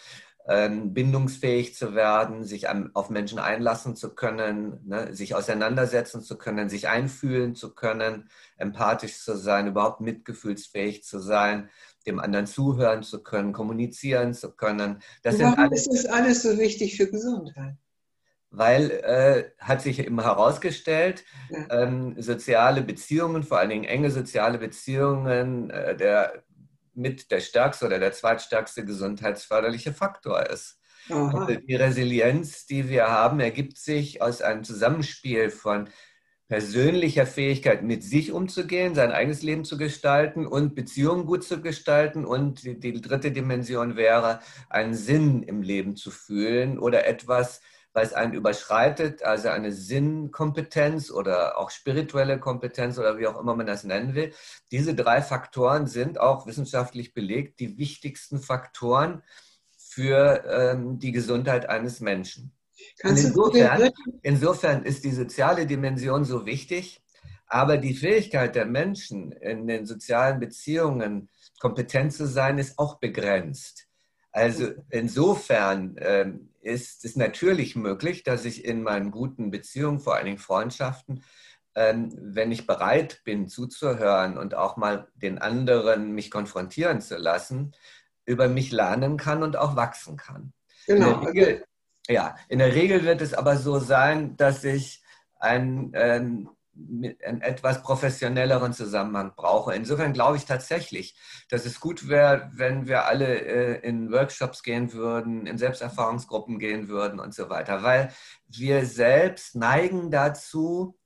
bindungsfähig 0.46 1.74
zu 1.74 1.96
werden, 1.96 2.44
sich 2.44 2.68
an, 2.68 2.90
auf 2.94 3.10
Menschen 3.10 3.40
einlassen 3.40 3.96
zu 3.96 4.14
können, 4.14 4.80
ne, 4.86 5.12
sich 5.12 5.34
auseinandersetzen 5.34 6.22
zu 6.22 6.38
können, 6.38 6.68
sich 6.68 6.88
einfühlen 6.88 7.56
zu 7.56 7.74
können, 7.74 8.30
empathisch 8.56 9.18
zu 9.18 9.36
sein, 9.36 9.66
überhaupt 9.66 10.00
mitgefühlsfähig 10.00 11.02
zu 11.02 11.18
sein, 11.18 11.68
dem 12.06 12.20
anderen 12.20 12.46
zuhören 12.46 13.02
zu 13.02 13.24
können, 13.24 13.52
kommunizieren 13.52 14.34
zu 14.34 14.52
können. 14.52 15.02
Das 15.22 15.40
Warum 15.40 15.58
alles, 15.58 15.88
ist 15.88 16.04
das 16.04 16.12
alles 16.12 16.42
so 16.42 16.56
wichtig 16.58 16.96
für 16.96 17.10
Gesundheit? 17.10 17.74
Weil, 18.50 18.90
äh, 18.92 19.50
hat 19.58 19.82
sich 19.82 19.98
immer 19.98 20.22
herausgestellt, 20.22 21.24
ja. 21.50 21.82
ähm, 21.82 22.14
soziale 22.22 22.82
Beziehungen, 22.82 23.42
vor 23.42 23.58
allen 23.58 23.70
Dingen 23.70 23.84
enge 23.84 24.12
soziale 24.12 24.58
Beziehungen, 24.58 25.70
äh, 25.70 25.96
der 25.96 26.44
mit 26.96 27.30
der 27.30 27.40
stärkste 27.40 27.86
oder 27.86 27.98
der 27.98 28.12
zweitstärkste 28.12 28.84
gesundheitsförderliche 28.84 29.92
Faktor 29.92 30.48
ist. 30.48 30.78
Die 31.08 31.76
Resilienz, 31.76 32.66
die 32.66 32.88
wir 32.88 33.08
haben, 33.08 33.38
ergibt 33.40 33.78
sich 33.78 34.22
aus 34.22 34.42
einem 34.42 34.64
Zusammenspiel 34.64 35.50
von 35.50 35.88
persönlicher 36.48 37.26
Fähigkeit, 37.26 37.82
mit 37.82 38.04
sich 38.04 38.32
umzugehen, 38.32 38.94
sein 38.94 39.10
eigenes 39.10 39.42
Leben 39.42 39.64
zu 39.64 39.78
gestalten 39.78 40.46
und 40.46 40.74
Beziehungen 40.74 41.26
gut 41.26 41.44
zu 41.44 41.60
gestalten. 41.60 42.24
Und 42.24 42.62
die, 42.64 42.78
die 42.78 43.00
dritte 43.00 43.32
Dimension 43.32 43.96
wäre, 43.96 44.40
einen 44.68 44.94
Sinn 44.94 45.42
im 45.42 45.62
Leben 45.62 45.96
zu 45.96 46.10
fühlen 46.10 46.78
oder 46.78 47.06
etwas, 47.06 47.60
was 47.96 48.12
einen 48.12 48.34
überschreitet, 48.34 49.22
also 49.22 49.48
eine 49.48 49.72
Sinnkompetenz 49.72 51.10
oder 51.10 51.58
auch 51.58 51.70
spirituelle 51.70 52.38
Kompetenz 52.38 52.98
oder 52.98 53.18
wie 53.18 53.26
auch 53.26 53.40
immer 53.40 53.56
man 53.56 53.66
das 53.66 53.84
nennen 53.84 54.14
will. 54.14 54.34
Diese 54.70 54.94
drei 54.94 55.22
Faktoren 55.22 55.86
sind 55.86 56.20
auch 56.20 56.46
wissenschaftlich 56.46 57.14
belegt 57.14 57.58
die 57.58 57.78
wichtigsten 57.78 58.38
Faktoren 58.38 59.22
für 59.78 60.44
ähm, 60.46 60.98
die 60.98 61.10
Gesundheit 61.10 61.70
eines 61.70 62.00
Menschen. 62.00 62.52
Insofern, 63.02 63.90
insofern 64.20 64.82
ist 64.82 65.02
die 65.04 65.12
soziale 65.12 65.66
Dimension 65.66 66.26
so 66.26 66.44
wichtig, 66.44 67.02
aber 67.46 67.78
die 67.78 67.94
Fähigkeit 67.94 68.54
der 68.56 68.66
Menschen 68.66 69.32
in 69.32 69.66
den 69.66 69.86
sozialen 69.86 70.38
Beziehungen 70.38 71.30
kompetent 71.60 72.12
zu 72.12 72.26
sein, 72.26 72.58
ist 72.58 72.78
auch 72.78 72.98
begrenzt. 72.98 73.86
Also 74.32 74.74
insofern 74.90 75.96
ähm, 75.98 76.50
ist 76.66 77.04
es 77.04 77.16
natürlich 77.16 77.76
möglich, 77.76 78.22
dass 78.24 78.44
ich 78.44 78.64
in 78.64 78.82
meinen 78.82 79.10
guten 79.10 79.50
Beziehungen, 79.50 80.00
vor 80.00 80.16
allen 80.16 80.26
Dingen 80.26 80.38
Freundschaften, 80.38 81.24
ähm, 81.74 82.12
wenn 82.18 82.50
ich 82.50 82.66
bereit 82.66 83.20
bin 83.24 83.48
zuzuhören 83.48 84.36
und 84.36 84.54
auch 84.54 84.76
mal 84.76 85.08
den 85.14 85.38
anderen 85.38 86.12
mich 86.12 86.30
konfrontieren 86.30 87.00
zu 87.00 87.16
lassen, 87.16 87.72
über 88.24 88.48
mich 88.48 88.72
lernen 88.72 89.16
kann 89.16 89.42
und 89.42 89.56
auch 89.56 89.76
wachsen 89.76 90.16
kann. 90.16 90.52
Genau. 90.86 91.20
In 91.20 91.26
Regel, 91.26 91.64
ja, 92.08 92.36
in 92.48 92.58
der 92.58 92.74
Regel 92.74 93.04
wird 93.04 93.20
es 93.20 93.34
aber 93.34 93.56
so 93.56 93.78
sein, 93.78 94.36
dass 94.36 94.64
ich 94.64 95.02
ein, 95.38 95.92
ähm, 95.94 96.48
einen 96.76 97.40
etwas 97.40 97.82
professionelleren 97.82 98.72
Zusammenhang 98.72 99.32
brauche. 99.34 99.74
Insofern 99.74 100.12
glaube 100.12 100.36
ich 100.36 100.44
tatsächlich, 100.44 101.16
dass 101.48 101.64
es 101.64 101.80
gut 101.80 102.08
wäre, 102.08 102.50
wenn 102.54 102.86
wir 102.86 103.06
alle 103.06 103.26
äh, 103.26 103.86
in 103.86 104.12
Workshops 104.12 104.62
gehen 104.62 104.92
würden, 104.92 105.46
in 105.46 105.58
Selbsterfahrungsgruppen 105.58 106.58
gehen 106.58 106.88
würden 106.88 107.20
und 107.20 107.34
so 107.34 107.48
weiter, 107.48 107.82
weil 107.82 108.12
wir 108.48 108.84
selbst 108.86 109.56
neigen 109.56 110.10
dazu, 110.10 110.98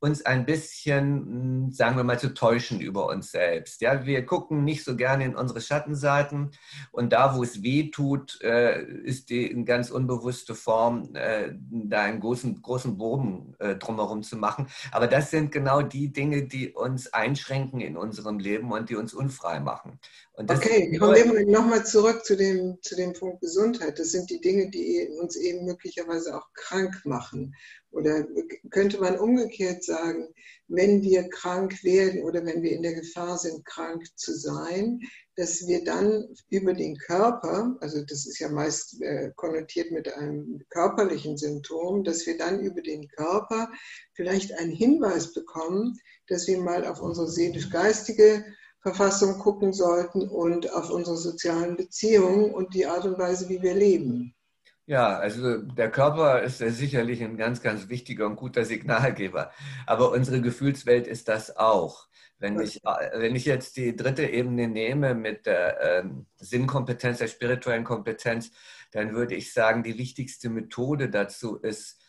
uns 0.00 0.24
ein 0.24 0.46
bisschen, 0.46 1.26
hm, 1.26 1.72
sagen 1.72 1.96
wir 1.96 2.04
mal, 2.04 2.18
zu 2.18 2.32
täuschen 2.34 2.80
über 2.80 3.08
uns 3.08 3.32
selbst. 3.32 3.80
Ja, 3.80 4.06
wir 4.06 4.24
gucken 4.24 4.64
nicht 4.64 4.84
so 4.84 4.96
gerne 4.96 5.24
in 5.24 5.34
unsere 5.34 5.60
Schattenseiten 5.60 6.52
und 6.92 7.12
da, 7.12 7.36
wo 7.36 7.42
es 7.42 7.62
weh 7.62 7.90
tut, 7.90 8.40
äh, 8.42 8.82
ist 8.82 9.30
die 9.30 9.46
in 9.46 9.64
ganz 9.64 9.90
unbewusste 9.90 10.54
Form, 10.54 11.14
äh, 11.14 11.52
da 11.70 12.02
einen 12.02 12.20
großen, 12.20 12.62
großen 12.62 12.96
Bogen 12.96 13.54
äh, 13.58 13.74
drumherum 13.76 14.22
zu 14.22 14.36
machen. 14.36 14.68
Aber 14.92 15.08
das 15.08 15.30
sind 15.30 15.50
genau 15.50 15.82
die 15.82 16.12
Dinge, 16.12 16.44
die 16.44 16.72
uns 16.72 17.12
einschränken 17.12 17.80
in 17.80 17.96
unserem 17.96 18.38
Leben 18.38 18.70
und 18.70 18.90
die 18.90 18.96
uns 18.96 19.14
unfrei 19.14 19.58
machen. 19.58 19.98
okay, 20.36 20.96
kommen 20.96 21.14
wir 21.14 21.46
nochmal 21.46 21.84
zurück 21.84 22.24
zu 22.24 22.36
dem, 22.36 22.78
zu 22.82 22.94
dem 22.94 23.14
Punkt 23.14 23.40
Gesundheit. 23.40 23.98
Das 23.98 24.12
sind 24.12 24.30
die 24.30 24.40
Dinge, 24.40 24.70
die 24.70 25.08
uns 25.20 25.34
eben 25.36 25.64
möglicherweise 25.64 26.36
auch 26.36 26.46
krank 26.54 27.02
machen. 27.04 27.54
Oder 27.90 28.26
könnte 28.70 29.00
man 29.00 29.18
umgekehrt 29.18 29.82
sagen, 29.82 30.28
wenn 30.68 31.02
wir 31.02 31.28
krank 31.30 31.82
werden 31.82 32.22
oder 32.22 32.44
wenn 32.44 32.62
wir 32.62 32.72
in 32.72 32.82
der 32.82 32.94
Gefahr 32.94 33.38
sind, 33.38 33.64
krank 33.64 34.04
zu 34.16 34.34
sein, 34.34 35.00
dass 35.36 35.66
wir 35.66 35.82
dann 35.84 36.28
über 36.50 36.74
den 36.74 36.96
Körper, 36.98 37.76
also 37.80 38.04
das 38.04 38.26
ist 38.26 38.38
ja 38.38 38.50
meist 38.50 39.00
äh, 39.00 39.30
konnotiert 39.36 39.90
mit 39.90 40.12
einem 40.12 40.62
körperlichen 40.68 41.38
Symptom, 41.38 42.04
dass 42.04 42.26
wir 42.26 42.36
dann 42.36 42.60
über 42.60 42.82
den 42.82 43.08
Körper 43.08 43.70
vielleicht 44.14 44.52
einen 44.58 44.72
Hinweis 44.72 45.32
bekommen, 45.32 45.96
dass 46.26 46.46
wir 46.46 46.60
mal 46.60 46.86
auf 46.86 47.00
unsere 47.00 47.28
seelisch-geistige 47.28 48.44
Verfassung 48.82 49.38
gucken 49.38 49.72
sollten 49.72 50.28
und 50.28 50.72
auf 50.72 50.90
unsere 50.90 51.16
sozialen 51.16 51.76
Beziehungen 51.76 52.52
und 52.52 52.74
die 52.74 52.86
Art 52.86 53.04
und 53.06 53.18
Weise, 53.18 53.48
wie 53.48 53.62
wir 53.62 53.74
leben. 53.74 54.34
Ja, 54.88 55.18
also 55.18 55.58
der 55.58 55.90
Körper 55.90 56.40
ist 56.40 56.62
ja 56.62 56.70
sicherlich 56.70 57.22
ein 57.22 57.36
ganz, 57.36 57.60
ganz 57.60 57.90
wichtiger 57.90 58.24
und 58.24 58.36
guter 58.36 58.64
Signalgeber. 58.64 59.52
Aber 59.84 60.12
unsere 60.12 60.40
Gefühlswelt 60.40 61.06
ist 61.06 61.28
das 61.28 61.54
auch. 61.54 62.08
Wenn 62.38 62.58
ich, 62.58 62.80
wenn 62.84 63.36
ich 63.36 63.44
jetzt 63.44 63.76
die 63.76 63.94
dritte 63.94 64.24
Ebene 64.26 64.66
nehme 64.66 65.14
mit 65.14 65.44
der 65.44 65.78
ähm, 65.82 66.26
Sinnkompetenz, 66.36 67.18
der 67.18 67.28
spirituellen 67.28 67.84
Kompetenz, 67.84 68.50
dann 68.90 69.12
würde 69.12 69.34
ich 69.34 69.52
sagen, 69.52 69.82
die 69.82 69.98
wichtigste 69.98 70.48
Methode 70.48 71.10
dazu 71.10 71.58
ist, 71.58 72.00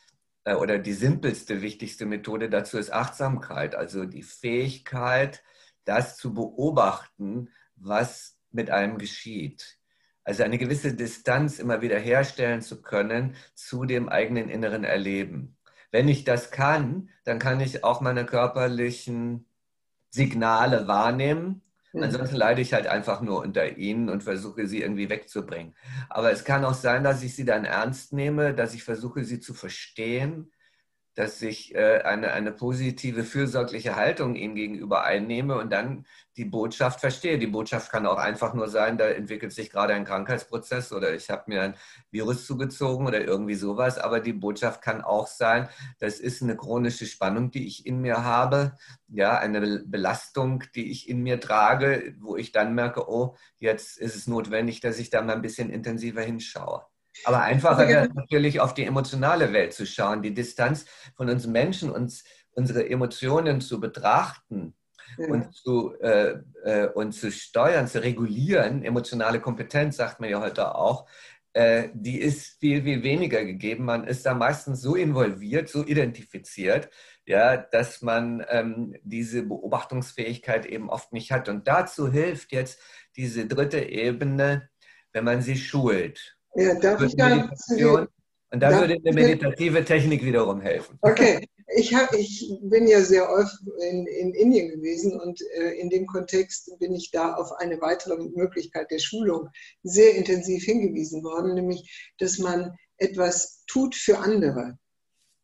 äh, 0.45 0.53
oder 0.53 0.79
die 0.79 0.93
simpelste, 0.93 1.62
wichtigste 1.62 2.05
Methode 2.05 2.50
dazu 2.50 2.77
ist 2.77 2.93
Achtsamkeit, 2.93 3.75
also 3.75 4.05
die 4.05 4.24
Fähigkeit, 4.24 5.43
das 5.83 6.15
zu 6.15 6.33
beobachten, 6.33 7.50
was 7.75 8.38
mit 8.51 8.69
einem 8.69 8.98
geschieht. 8.98 9.78
Also 10.29 10.43
eine 10.43 10.59
gewisse 10.59 10.93
Distanz 10.93 11.57
immer 11.57 11.81
wieder 11.81 11.98
herstellen 11.98 12.62
zu 12.62 12.83
können 12.83 13.33
zu 13.55 13.86
dem 13.86 14.09
eigenen 14.09 14.48
inneren 14.48 14.83
Erleben. 14.83 15.57
Wenn 15.89 16.07
ich 16.07 16.24
das 16.24 16.51
kann, 16.51 17.09
dann 17.24 17.39
kann 17.39 17.59
ich 17.59 17.83
auch 17.83 18.00
meine 18.00 18.27
körperlichen 18.27 19.48
Signale 20.12 20.88
wahrnehmen. 20.88 21.63
Mhm. 21.93 22.03
Ansonsten 22.03 22.36
leide 22.36 22.62
ich 22.62 22.74
halt 22.74 22.86
einfach 22.86 23.21
nur 23.21 23.39
unter 23.39 23.75
ihnen 23.75 24.07
und 24.07 24.21
versuche 24.21 24.67
sie 24.67 24.83
irgendwie 24.83 25.09
wegzubringen. 25.09 25.75
Aber 26.09 26.31
es 26.31 26.43
kann 26.43 26.63
auch 26.63 26.75
sein, 26.75 27.03
dass 27.03 27.24
ich 27.24 27.36
sie 27.36 27.45
dann 27.45 27.65
ernst 27.65 28.13
nehme, 28.13 28.53
dass 28.53 28.75
ich 28.75 28.83
versuche, 28.83 29.24
sie 29.24 29.39
zu 29.39 29.55
verstehen, 29.55 30.51
dass 31.16 31.42
ich 31.42 31.75
äh, 31.75 32.01
eine, 32.04 32.32
eine 32.32 32.51
positive, 32.51 33.24
fürsorgliche 33.24 33.96
Haltung 33.96 34.36
ihnen 34.36 34.56
gegenüber 34.56 35.04
einnehme 35.04 35.58
und 35.58 35.72
dann 35.72 36.06
die 36.38 36.46
Botschaft 36.46 37.01
verstehe. 37.01 37.38
Die 37.38 37.48
Botschaft 37.48 37.92
kann 37.92 38.06
auch 38.06 38.18
einfach 38.18 38.54
nur 38.54 38.70
sein, 38.70 38.98
da 38.98 39.10
entwickelt 39.10 39.51
sich 39.51 39.70
gerade 39.70 39.94
ein 39.94 40.06
Krankheitsprozess 40.06 40.94
oder 40.94 41.13
ich 41.13 41.30
habe 41.30 41.44
mir 41.48 41.62
ein 41.62 41.75
Virus 42.12 42.46
zugezogen 42.46 43.06
oder 43.08 43.22
irgendwie 43.22 43.56
sowas. 43.56 43.98
Aber 43.98 44.22
die 44.22 44.34
Botschaft 44.34 44.82
kann 44.82 45.01
auch 45.01 45.28
sein, 45.28 45.68
das 46.00 46.20
ist 46.20 46.42
eine 46.42 46.56
chronische 46.56 47.06
Spannung, 47.06 47.51
die 47.51 47.68
ich 47.68 47.86
in 47.86 48.00
mir 48.00 48.24
habe, 48.24 48.78
ja, 49.10 49.38
eine 49.38 49.84
Belastung, 49.86 50.63
die 50.75 50.92
ich 50.92 51.10
in 51.10 51.22
mir 51.22 51.42
trage, 51.42 52.16
wo 52.20 52.38
ich 52.38 52.51
dann 52.54 52.74
merke, 52.74 53.10
oh, 53.10 53.36
jetzt 53.58 53.98
ist 53.98 54.16
es 54.16 54.28
notwendig, 54.28 54.80
dass 54.80 55.00
ich 55.00 55.10
da 55.10 55.22
mal 55.22 55.34
ein 55.34 55.42
bisschen 55.42 55.70
intensiver 55.70 56.22
hinschaue. 56.22 56.86
Aber 57.25 57.41
einfacher 57.41 57.88
wäre 57.88 58.09
natürlich 58.13 58.59
auf 58.59 58.73
die 58.73 58.85
emotionale 58.85 59.53
Welt 59.53 59.73
zu 59.73 59.85
schauen, 59.85 60.21
die 60.21 60.33
Distanz 60.33 60.85
von 61.15 61.29
uns 61.29 61.47
Menschen, 61.47 61.89
uns, 61.89 62.23
unsere 62.51 62.89
Emotionen 62.89 63.61
zu 63.61 63.79
betrachten 63.79 64.75
ja. 65.17 65.27
und, 65.27 65.53
zu, 65.53 65.93
äh, 66.01 66.35
äh, 66.63 66.88
und 66.93 67.13
zu 67.13 67.31
steuern, 67.31 67.88
zu 67.88 68.01
regulieren. 68.01 68.83
Emotionale 68.83 69.39
Kompetenz, 69.39 69.97
sagt 69.97 70.19
man 70.19 70.29
ja 70.29 70.41
heute 70.41 70.75
auch, 70.75 71.07
äh, 71.53 71.89
die 71.93 72.19
ist 72.19 72.59
viel, 72.59 72.83
viel 72.83 73.03
weniger 73.03 73.43
gegeben. 73.43 73.85
Man 73.85 74.05
ist 74.05 74.25
da 74.25 74.33
meistens 74.33 74.81
so 74.81 74.95
involviert, 74.95 75.69
so 75.69 75.85
identifiziert, 75.85 76.89
ja, 77.25 77.57
dass 77.57 78.01
man 78.01 78.45
ähm, 78.49 78.95
diese 79.03 79.43
Beobachtungsfähigkeit 79.43 80.65
eben 80.65 80.89
oft 80.89 81.11
nicht 81.11 81.31
hat. 81.31 81.49
Und 81.49 81.67
dazu 81.67 82.11
hilft 82.11 82.51
jetzt 82.51 82.79
diese 83.15 83.47
dritte 83.47 83.79
Ebene, 83.81 84.69
wenn 85.11 85.25
man 85.25 85.41
sie 85.41 85.57
schult. 85.57 86.38
Ja, 86.56 86.74
darf 86.75 87.01
ich 87.01 87.15
da 87.15 87.50
und 88.51 88.62
da 88.62 88.79
würde 88.79 88.98
eine 89.06 89.13
meditative 89.13 89.86
Technik 89.86 90.25
wiederum 90.25 90.60
helfen. 90.60 90.98
Okay, 91.01 91.48
ich, 91.75 91.94
hab, 91.94 92.13
ich 92.15 92.51
bin 92.63 92.88
ja 92.88 93.01
sehr 93.01 93.29
oft 93.29 93.56
in, 93.89 94.08
in 94.08 94.34
Indien 94.34 94.70
gewesen 94.70 95.20
und 95.20 95.39
äh, 95.56 95.74
in 95.79 95.89
dem 95.89 96.08
Kontext 96.08 96.72
bin 96.79 96.94
ich 96.96 97.12
da 97.12 97.36
auf 97.36 97.51
eine 97.60 97.79
weitere 97.79 98.18
Möglichkeit 98.18 98.89
der 98.89 99.00
Schulung 99.00 99.50
sehr 99.84 100.15
intensiv 100.15 100.63
hingewiesen 100.63 101.24
worden, 101.24 101.53
nämlich, 101.53 102.12
dass 102.18 102.39
man 102.39 102.74
etwas 102.98 103.63
tut 103.68 103.96
für 103.96 104.18
andere. 104.18 104.79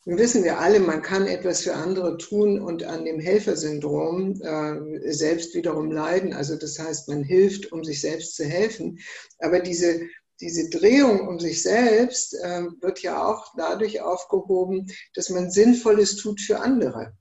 Nun 0.05 0.17
wissen 0.17 0.43
wir 0.43 0.59
alle, 0.59 0.79
man 0.79 1.01
kann 1.01 1.27
etwas 1.27 1.61
für 1.61 1.73
andere 1.73 2.17
tun 2.17 2.59
und 2.59 2.83
an 2.83 3.05
dem 3.05 3.19
Helfersyndrom 3.19 4.39
äh, 4.41 5.11
selbst 5.11 5.55
wiederum 5.55 5.91
leiden. 5.91 6.33
Also 6.33 6.57
das 6.57 6.77
heißt, 6.77 7.07
man 7.07 7.23
hilft, 7.23 7.71
um 7.71 7.83
sich 7.83 8.01
selbst 8.01 8.35
zu 8.35 8.45
helfen. 8.45 8.99
Aber 9.39 9.59
diese, 9.59 10.01
diese 10.41 10.69
Drehung 10.69 11.27
um 11.27 11.39
sich 11.39 11.61
selbst 11.61 12.33
äh, 12.33 12.63
wird 12.81 13.01
ja 13.01 13.25
auch 13.25 13.53
dadurch 13.55 14.01
aufgehoben, 14.01 14.87
dass 15.13 15.29
man 15.29 15.51
Sinnvolles 15.51 16.17
tut 16.17 16.41
für 16.41 16.59
andere. 16.59 17.13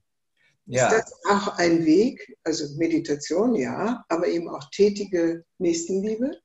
Ja. 0.66 0.88
Ist 0.88 0.98
das 0.98 1.12
auch 1.28 1.58
ein 1.58 1.84
Weg, 1.84 2.36
also 2.42 2.64
Meditation, 2.76 3.54
ja, 3.54 4.04
aber 4.08 4.28
eben 4.28 4.48
auch 4.48 4.70
tätige 4.70 5.44
Nächstenliebe? 5.58 6.38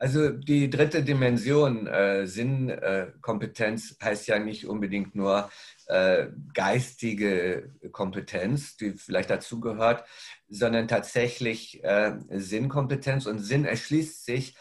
Also 0.00 0.30
die 0.30 0.70
dritte 0.70 1.02
Dimension, 1.02 1.88
äh, 1.88 2.24
Sinnkompetenz, 2.24 3.96
äh, 3.98 4.04
heißt 4.04 4.28
ja 4.28 4.38
nicht 4.38 4.66
unbedingt 4.66 5.16
nur 5.16 5.50
äh, 5.86 6.28
geistige 6.54 7.74
Kompetenz, 7.90 8.76
die 8.76 8.92
vielleicht 8.92 9.30
dazugehört, 9.30 10.04
sondern 10.48 10.86
tatsächlich 10.86 11.82
äh, 11.82 12.16
Sinnkompetenz. 12.30 13.26
Und 13.26 13.40
Sinn 13.40 13.64
erschließt 13.64 14.24
sich 14.24 14.56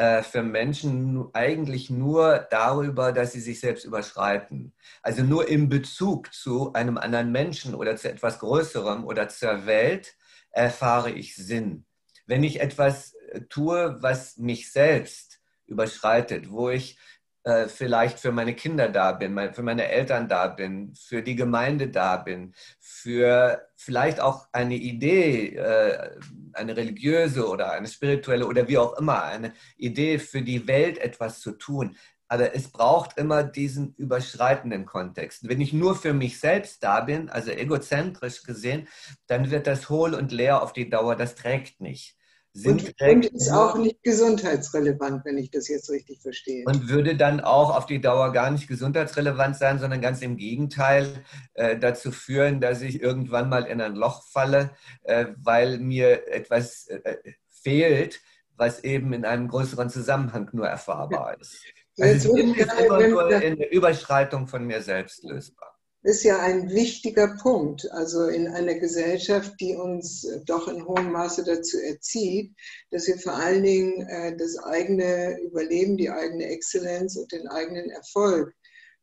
äh, 0.00 0.22
für 0.22 0.42
Menschen 0.42 1.28
eigentlich 1.34 1.90
nur 1.90 2.46
darüber, 2.50 3.12
dass 3.12 3.32
sie 3.32 3.40
sich 3.40 3.60
selbst 3.60 3.84
überschreiten. 3.84 4.72
Also 5.02 5.22
nur 5.22 5.46
im 5.46 5.68
Bezug 5.68 6.32
zu 6.32 6.72
einem 6.72 6.96
anderen 6.96 7.30
Menschen 7.32 7.74
oder 7.74 7.96
zu 7.96 8.08
etwas 8.08 8.38
Größerem 8.38 9.04
oder 9.04 9.28
zur 9.28 9.66
Welt 9.66 10.16
erfahre 10.52 11.10
ich 11.10 11.36
Sinn. 11.36 11.84
Wenn 12.24 12.44
ich 12.44 12.62
etwas 12.62 13.12
äh, 13.12 13.42
tue, 13.50 13.98
was 14.00 14.38
mich 14.38 14.72
selbst 14.72 15.42
überschreitet, 15.66 16.50
wo 16.50 16.70
ich 16.70 16.98
äh, 17.44 17.68
vielleicht 17.68 18.18
für 18.18 18.32
meine 18.32 18.54
Kinder 18.54 18.88
da 18.88 19.12
bin, 19.12 19.38
für 19.54 19.62
meine 19.62 19.88
Eltern 19.88 20.28
da 20.28 20.46
bin, 20.46 20.94
für 20.94 21.22
die 21.22 21.36
Gemeinde 21.36 21.88
da 21.88 22.18
bin, 22.18 22.54
für 22.78 23.66
vielleicht 23.76 24.20
auch 24.20 24.46
eine 24.52 24.74
Idee, 24.74 25.56
äh, 25.56 26.18
eine 26.52 26.76
religiöse 26.76 27.48
oder 27.48 27.72
eine 27.72 27.88
spirituelle 27.88 28.46
oder 28.46 28.68
wie 28.68 28.76
auch 28.76 28.98
immer, 28.98 29.24
eine 29.24 29.54
Idee 29.78 30.18
für 30.18 30.42
die 30.42 30.66
Welt 30.68 30.98
etwas 30.98 31.40
zu 31.40 31.52
tun. 31.52 31.96
Aber 32.28 32.54
es 32.54 32.68
braucht 32.68 33.16
immer 33.18 33.42
diesen 33.42 33.94
überschreitenden 33.94 34.84
Kontext. 34.84 35.48
Wenn 35.48 35.62
ich 35.62 35.72
nur 35.72 35.96
für 35.96 36.12
mich 36.12 36.38
selbst 36.38 36.82
da 36.84 37.00
bin, 37.00 37.30
also 37.30 37.50
egozentrisch 37.50 38.42
gesehen, 38.42 38.86
dann 39.26 39.50
wird 39.50 39.66
das 39.66 39.88
hohl 39.88 40.14
und 40.14 40.30
leer 40.30 40.62
auf 40.62 40.72
die 40.72 40.90
Dauer, 40.90 41.16
das 41.16 41.34
trägt 41.34 41.80
nicht 41.80 42.19
sind 42.52 42.94
und, 43.00 43.08
und 43.08 43.26
ist 43.26 43.50
auch 43.50 43.76
nicht 43.76 44.02
gesundheitsrelevant, 44.02 45.24
wenn 45.24 45.38
ich 45.38 45.50
das 45.50 45.68
jetzt 45.68 45.90
richtig 45.90 46.20
verstehe. 46.20 46.64
Und 46.66 46.88
würde 46.88 47.16
dann 47.16 47.40
auch 47.40 47.76
auf 47.76 47.86
die 47.86 48.00
Dauer 48.00 48.32
gar 48.32 48.50
nicht 48.50 48.66
gesundheitsrelevant 48.66 49.56
sein, 49.56 49.78
sondern 49.78 50.00
ganz 50.00 50.20
im 50.22 50.36
Gegenteil 50.36 51.24
äh, 51.54 51.78
dazu 51.78 52.10
führen, 52.10 52.60
dass 52.60 52.82
ich 52.82 53.00
irgendwann 53.00 53.48
mal 53.48 53.64
in 53.64 53.80
ein 53.80 53.94
Loch 53.94 54.24
falle, 54.28 54.70
äh, 55.02 55.26
weil 55.36 55.78
mir 55.78 56.28
etwas 56.32 56.88
äh, 56.88 57.16
fehlt, 57.48 58.20
was 58.56 58.82
eben 58.84 59.12
in 59.12 59.24
einem 59.24 59.48
größeren 59.48 59.88
Zusammenhang 59.88 60.48
nur 60.52 60.66
erfahrbar 60.66 61.40
ist. 61.40 61.62
Also 61.98 62.36
ich 62.36 62.54
bin 62.56 62.66
immer 62.84 63.06
nur 63.06 63.42
in 63.42 63.56
der 63.56 63.72
Überschreitung 63.72 64.48
von 64.48 64.66
mir 64.66 64.82
selbst 64.82 65.22
lösbar 65.24 65.79
ist 66.02 66.22
ja 66.24 66.38
ein 66.38 66.70
wichtiger 66.70 67.36
Punkt, 67.42 67.90
also 67.92 68.26
in 68.26 68.48
einer 68.48 68.74
Gesellschaft, 68.74 69.52
die 69.60 69.74
uns 69.74 70.26
doch 70.46 70.68
in 70.68 70.86
hohem 70.86 71.12
Maße 71.12 71.44
dazu 71.44 71.78
erzieht, 71.78 72.54
dass 72.90 73.06
wir 73.06 73.18
vor 73.18 73.34
allen 73.34 73.62
Dingen 73.62 74.06
äh, 74.08 74.36
das 74.36 74.56
eigene 74.58 75.38
Überleben, 75.42 75.98
die 75.98 76.10
eigene 76.10 76.46
Exzellenz 76.46 77.16
und 77.16 77.30
den 77.32 77.48
eigenen 77.48 77.90
Erfolg 77.90 78.54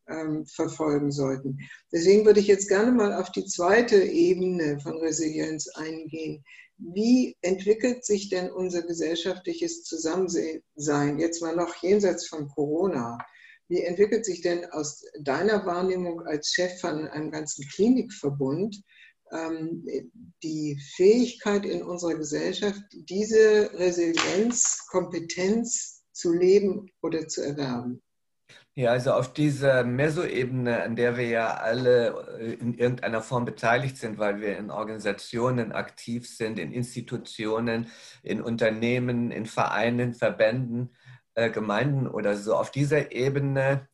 ähm, 0.10 0.46
verfolgen 0.48 1.12
sollten. 1.12 1.60
Deswegen 1.92 2.26
würde 2.26 2.40
ich 2.40 2.48
jetzt 2.48 2.68
gerne 2.68 2.92
mal 2.92 3.14
auf 3.14 3.32
die 3.32 3.46
zweite 3.46 4.02
Ebene 4.02 4.80
von 4.80 4.98
Resilienz 4.98 5.68
eingehen. 5.76 6.44
Wie 6.78 7.36
entwickelt 7.42 8.06
sich 8.06 8.30
denn 8.30 8.52
unser 8.52 8.84
gesellschaftliches 8.84 9.84
Zusammensein, 9.84 11.20
jetzt 11.20 11.42
mal 11.42 11.56
noch 11.56 11.76
jenseits 11.82 12.28
von 12.28 12.48
Corona? 12.48 13.18
Wie 13.70 13.82
entwickelt 13.82 14.26
sich 14.26 14.42
denn 14.42 14.66
aus 14.72 15.04
deiner 15.22 15.66
Wahrnehmung 15.66 16.22
als 16.22 16.54
Chef 16.54 16.80
von 16.80 17.08
einem 17.08 17.32
ganzen 17.32 17.68
Klinikverbund 17.68 18.82
ähm, 19.32 19.86
die 20.42 20.80
Fähigkeit 20.96 21.66
in 21.66 21.84
unserer 21.84 22.16
Gesellschaft, 22.16 22.82
diese 22.92 23.70
Resilienz, 23.74 24.86
Kompetenz 24.90 26.04
zu 26.14 26.34
leben 26.34 26.90
oder 27.02 27.28
zu 27.28 27.42
erwerben? 27.42 28.02
Ja, 28.78 28.92
also 28.92 29.14
auf 29.14 29.34
dieser 29.34 29.84
Mesoebene, 29.84 30.84
an 30.84 30.96
der 30.96 31.18
wir 31.18 31.28
ja 31.28 31.56
alle 31.56 32.38
äh, 32.40 32.54
in 32.54 32.76
irgendeiner 32.76 33.24
Form 33.24 33.44
beteiligt 33.44 33.98
sind, 33.98 34.20
weil 34.20 34.40
wir 34.40 34.56
in 34.56 34.70
Organisationen 34.70 35.72
aktiv 35.72 36.30
sind, 36.30 36.60
in 36.60 36.72
Institutionen, 36.72 37.88
in 38.22 38.40
Unternehmen, 38.40 39.32
in 39.32 39.48
Vereinen, 39.48 40.14
Verbänden, 40.14 40.92
äh, 41.38 41.52
Gemeinden 41.52 42.08
oder 42.08 42.36
so. 42.36 42.56
Auf 42.56 42.72
dieser 42.72 43.12
Ebene 43.12 43.88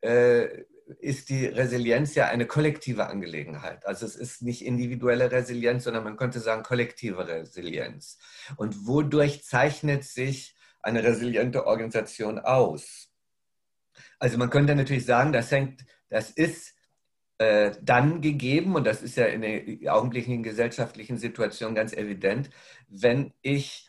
äh, 0.00 0.64
ist 0.98 1.28
die 1.28 1.46
Resilienz 1.46 2.16
ja 2.16 2.26
eine 2.26 2.44
kollektive 2.44 3.06
Angelegenheit. 3.06 3.86
Also 3.86 4.04
es 4.04 4.16
ist 4.16 4.42
nicht 4.42 4.64
individuelle 4.64 5.30
Resilienz, 5.30 5.84
sondern 5.84 6.02
man 6.02 6.16
könnte 6.16 6.40
sagen 6.40 6.64
kollektive 6.64 7.28
Resilienz. 7.28 8.18
Und 8.56 8.88
wodurch 8.88 9.44
zeichnet 9.44 10.02
sich 10.04 10.56
eine 10.82 11.04
resiliente 11.04 11.66
Organisation 11.66 12.40
aus? 12.40 13.12
Also 14.18 14.36
man 14.36 14.50
könnte 14.50 14.74
natürlich 14.74 15.06
sagen, 15.06 15.32
das 15.32 15.52
hängt, 15.52 15.84
das 16.08 16.30
ist 16.30 16.74
äh, 17.38 17.70
dann 17.80 18.20
gegeben, 18.20 18.74
und 18.74 18.84
das 18.84 19.02
ist 19.02 19.16
ja 19.16 19.26
in 19.26 19.42
der 19.42 19.94
augenblicklichen 19.94 20.42
gesellschaftlichen 20.42 21.16
Situation 21.16 21.76
ganz 21.76 21.92
evident, 21.92 22.50
wenn 22.88 23.34
ich 23.40 23.87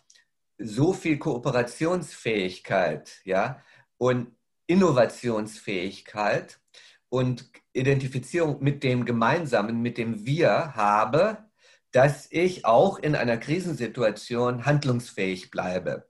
so 0.60 0.94
viel 0.94 1.18
Kooperationsfähigkeit 1.18 3.22
ja, 3.24 3.62
und 3.98 4.36
Innovationsfähigkeit 4.68 6.60
und 7.10 7.50
Identifizierung 7.74 8.62
mit 8.62 8.84
dem 8.84 9.06
Gemeinsamen, 9.06 9.82
mit 9.82 9.98
dem 9.98 10.26
Wir 10.26 10.76
habe, 10.76 11.38
dass 11.92 12.28
ich 12.30 12.66
auch 12.66 13.00
in 13.00 13.16
einer 13.16 13.38
Krisensituation 13.38 14.66
handlungsfähig 14.66 15.50
bleibe. 15.50 16.08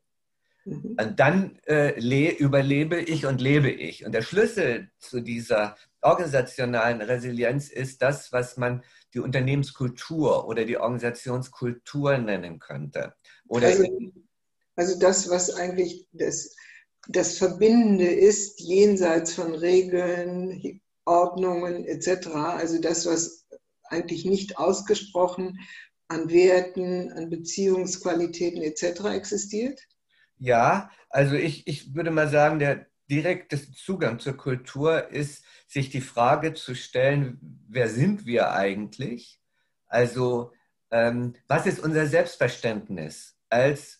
Mhm. 0.65 0.97
Und 0.99 1.19
dann 1.19 1.59
äh, 1.67 2.33
überlebe 2.33 2.99
ich 2.99 3.25
und 3.25 3.39
lebe 3.39 3.69
ich. 3.69 4.05
Und 4.05 4.11
der 4.11 4.23
Schlüssel 4.23 4.89
zu 4.97 5.21
dieser 5.21 5.77
organisationalen 6.01 7.01
Resilienz 7.01 7.69
ist 7.69 8.01
das, 8.01 8.31
was 8.31 8.57
man 8.57 8.83
die 9.13 9.19
Unternehmenskultur 9.19 10.47
oder 10.47 10.65
die 10.65 10.77
Organisationskultur 10.77 12.17
nennen 12.17 12.59
könnte. 12.59 13.13
Oder 13.47 13.67
also, 13.67 13.83
also 14.79 14.97
das, 14.97 15.29
was 15.29 15.53
eigentlich 15.53 16.07
das, 16.13 16.55
das 17.09 17.37
Verbindende 17.37 18.05
ist, 18.05 18.61
jenseits 18.61 19.33
von 19.33 19.53
Regeln, 19.53 20.79
Ordnungen 21.03 21.83
etc. 21.83 22.27
Also 22.27 22.79
das, 22.79 23.05
was 23.05 23.45
eigentlich 23.89 24.23
nicht 24.23 24.57
ausgesprochen 24.57 25.59
an 26.07 26.29
Werten, 26.29 27.11
an 27.11 27.29
Beziehungsqualitäten 27.29 28.61
etc. 28.61 29.03
existiert? 29.13 29.81
Ja, 30.37 30.89
also 31.09 31.35
ich, 31.35 31.67
ich 31.67 31.93
würde 31.93 32.11
mal 32.11 32.29
sagen, 32.29 32.59
der 32.59 32.85
direkte 33.11 33.59
Zugang 33.73 34.19
zur 34.19 34.37
Kultur 34.37 35.09
ist, 35.09 35.43
sich 35.67 35.89
die 35.89 35.99
Frage 35.99 36.53
zu 36.53 36.73
stellen, 36.73 37.65
wer 37.67 37.89
sind 37.89 38.25
wir 38.25 38.53
eigentlich? 38.53 39.41
Also 39.87 40.53
ähm, 40.89 41.35
was 41.49 41.65
ist 41.65 41.81
unser 41.81 42.07
Selbstverständnis 42.07 43.35
als 43.49 43.98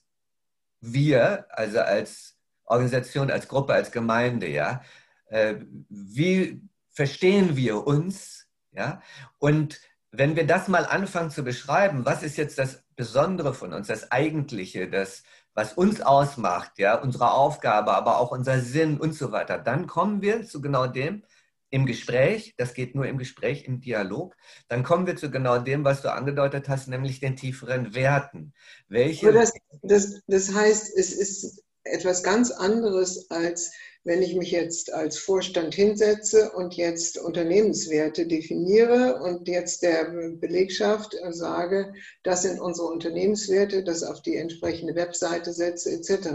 wir, 0.82 1.46
also 1.50 1.80
als 1.80 2.38
Organisation, 2.65 3.32
als 3.32 3.48
Gruppe, 3.48 3.74
als 3.74 3.92
Gemeinde, 3.92 4.48
ja, 4.48 4.82
äh, 5.28 5.56
wie 5.89 6.62
verstehen 6.89 7.56
wir 7.56 7.86
uns, 7.88 8.48
ja, 8.72 9.02
und 9.38 9.80
wenn 10.12 10.36
wir 10.36 10.48
das 10.48 10.68
mal 10.68 10.86
anfangen 10.86 11.32
zu 11.32 11.44
beschreiben, 11.44 12.06
was 12.06 12.24
ist 12.24 12.38
jetzt 12.38 12.58
das 12.58 12.84
Besondere 12.96 13.54
von 13.54 13.74
uns, 13.74 13.88
das 13.88 14.12
Eigentliche, 14.12 14.89
das, 14.89 15.24
was 15.54 15.74
uns 15.74 16.02
ausmacht, 16.02 16.80
ja, 16.80 16.96
unsere 16.96 17.32
Aufgabe, 17.32 17.94
aber 17.94 18.18
auch 18.18 18.32
unser 18.32 18.60
Sinn 18.60 19.00
und 19.00 19.13
so 19.13 19.32
weiter, 19.32 19.58
dann 19.58 19.88
kommen 19.88 20.22
wir 20.22 20.46
zu 20.46 20.62
genau 20.62 20.88
dem, 20.88 21.24
im 21.72 21.86
Gespräch, 21.86 22.56
das 22.58 22.74
geht 22.74 22.96
nur 22.96 23.06
im 23.06 23.18
Gespräch, 23.18 23.66
im 23.66 23.80
Dialog, 23.80 24.36
dann 24.68 24.84
kommen 24.84 25.06
wir 25.06 25.16
zu 25.16 25.30
genau 25.30 25.60
dem, 25.60 25.84
was 25.84 26.02
du 26.02 26.12
angedeutet 26.12 26.68
hast, 26.68 26.88
nämlich 26.88 27.20
den 27.20 27.36
tieferen 27.36 27.94
Werten. 27.94 28.54
Welche 28.88 29.32
das, 29.32 29.54
das, 29.82 30.22
das 30.28 30.54
heißt, 30.54 30.98
es 30.98 31.14
ist 31.14 31.64
etwas 31.84 32.24
ganz 32.24 32.52
anderes, 32.52 33.30
als 33.30 33.72
wenn 34.04 34.22
ich 34.22 34.36
mich 34.36 34.52
jetzt 34.52 34.94
als 34.94 35.18
Vorstand 35.18 35.76
hinsetze 35.76 36.52
und 36.52 36.76
jetzt 36.76 37.18
Unternehmenswerte 37.18 38.28
definiere 38.28 39.22
und 39.22 39.48
jetzt 39.48 39.84
der 39.84 40.06
Belegschaft 40.40 41.16
sage, 41.32 41.94
das 42.24 42.44
sind 42.44 42.60
unsere 42.60 42.88
Unternehmenswerte, 42.88 43.84
das 43.84 44.04
auf 44.04 44.22
die 44.22 44.38
entsprechende 44.38 44.96
Webseite 44.96 45.52
setze 45.52 45.92
etc. 45.92 46.30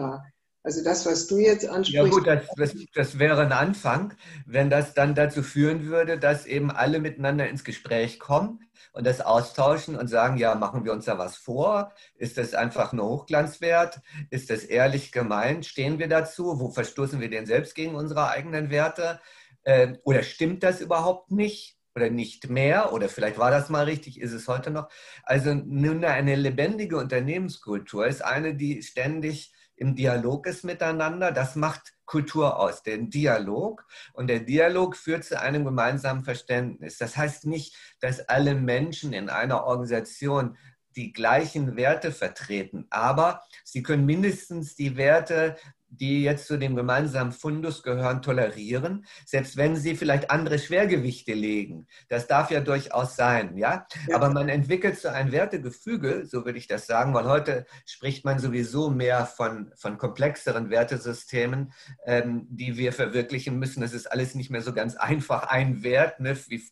Also 0.64 0.82
das, 0.82 1.04
was 1.04 1.26
du 1.26 1.36
jetzt 1.36 1.68
ansprichst. 1.68 1.92
Ja 1.92 2.04
gut, 2.10 2.26
das, 2.26 2.46
das, 2.56 2.74
das, 2.94 3.18
wäre 3.18 3.42
ein 3.42 3.52
Anfang, 3.52 4.14
wenn 4.46 4.70
das 4.70 4.94
dann 4.94 5.14
dazu 5.14 5.42
führen 5.42 5.84
würde, 5.84 6.18
dass 6.18 6.46
eben 6.46 6.70
alle 6.70 7.00
miteinander 7.00 7.46
ins 7.46 7.64
Gespräch 7.64 8.18
kommen 8.18 8.60
und 8.94 9.06
das 9.06 9.20
austauschen 9.20 9.94
und 9.94 10.08
sagen, 10.08 10.38
ja, 10.38 10.54
machen 10.54 10.86
wir 10.86 10.92
uns 10.92 11.04
da 11.04 11.18
was 11.18 11.36
vor? 11.36 11.92
Ist 12.16 12.38
das 12.38 12.54
einfach 12.54 12.94
nur 12.94 13.10
Hochglanzwert? 13.10 14.00
Ist 14.30 14.48
das 14.48 14.64
ehrlich 14.64 15.12
gemeint? 15.12 15.66
Stehen 15.66 15.98
wir 15.98 16.08
dazu? 16.08 16.58
Wo 16.58 16.70
verstoßen 16.70 17.20
wir 17.20 17.28
denn 17.28 17.44
selbst 17.44 17.74
gegen 17.74 17.94
unsere 17.94 18.30
eigenen 18.30 18.70
Werte? 18.70 19.20
Ähm, 19.66 19.98
oder 20.02 20.22
stimmt 20.22 20.62
das 20.62 20.80
überhaupt 20.80 21.30
nicht? 21.30 21.76
Oder 21.94 22.08
nicht 22.08 22.48
mehr? 22.48 22.92
Oder 22.94 23.10
vielleicht 23.10 23.38
war 23.38 23.50
das 23.50 23.68
mal 23.68 23.84
richtig, 23.84 24.18
ist 24.18 24.32
es 24.32 24.48
heute 24.48 24.70
noch? 24.70 24.88
Also 25.24 25.52
nun 25.52 26.04
eine 26.04 26.36
lebendige 26.36 26.96
Unternehmenskultur 26.96 28.06
ist 28.06 28.24
eine, 28.24 28.54
die 28.54 28.82
ständig 28.82 29.53
im 29.76 29.94
Dialog 29.94 30.46
ist 30.46 30.64
miteinander. 30.64 31.32
Das 31.32 31.56
macht 31.56 31.94
Kultur 32.04 32.58
aus, 32.58 32.82
den 32.82 33.10
Dialog. 33.10 33.86
Und 34.12 34.28
der 34.28 34.40
Dialog 34.40 34.96
führt 34.96 35.24
zu 35.24 35.40
einem 35.40 35.64
gemeinsamen 35.64 36.24
Verständnis. 36.24 36.98
Das 36.98 37.16
heißt 37.16 37.46
nicht, 37.46 37.76
dass 38.00 38.28
alle 38.28 38.54
Menschen 38.54 39.12
in 39.12 39.28
einer 39.28 39.64
Organisation 39.64 40.56
die 40.96 41.12
gleichen 41.12 41.76
Werte 41.76 42.12
vertreten, 42.12 42.86
aber 42.90 43.42
sie 43.64 43.82
können 43.82 44.06
mindestens 44.06 44.76
die 44.76 44.96
Werte 44.96 45.56
die 46.00 46.22
jetzt 46.22 46.46
zu 46.46 46.58
dem 46.58 46.76
gemeinsamen 46.76 47.32
Fundus 47.32 47.82
gehören, 47.82 48.22
tolerieren, 48.22 49.04
selbst 49.26 49.56
wenn 49.56 49.76
sie 49.76 49.94
vielleicht 49.94 50.30
andere 50.30 50.58
Schwergewichte 50.58 51.34
legen. 51.34 51.86
Das 52.08 52.26
darf 52.26 52.50
ja 52.50 52.60
durchaus 52.60 53.16
sein, 53.16 53.56
ja? 53.56 53.86
ja. 54.08 54.16
Aber 54.16 54.30
man 54.30 54.48
entwickelt 54.48 54.98
so 54.98 55.08
ein 55.08 55.32
Wertegefüge, 55.32 56.26
so 56.26 56.44
würde 56.44 56.58
ich 56.58 56.66
das 56.66 56.86
sagen, 56.86 57.14
weil 57.14 57.26
heute 57.26 57.66
spricht 57.86 58.24
man 58.24 58.38
sowieso 58.38 58.90
mehr 58.90 59.26
von, 59.26 59.72
von 59.76 59.98
komplexeren 59.98 60.70
Wertesystemen, 60.70 61.72
ähm, 62.06 62.46
die 62.50 62.76
wir 62.76 62.92
verwirklichen 62.92 63.58
müssen. 63.58 63.80
Das 63.80 63.92
ist 63.92 64.10
alles 64.10 64.34
nicht 64.34 64.50
mehr 64.50 64.62
so 64.62 64.72
ganz 64.72 64.96
einfach 64.96 65.44
ein 65.44 65.82
Wert, 65.82 66.20
ne? 66.20 66.36
wie, 66.48 66.62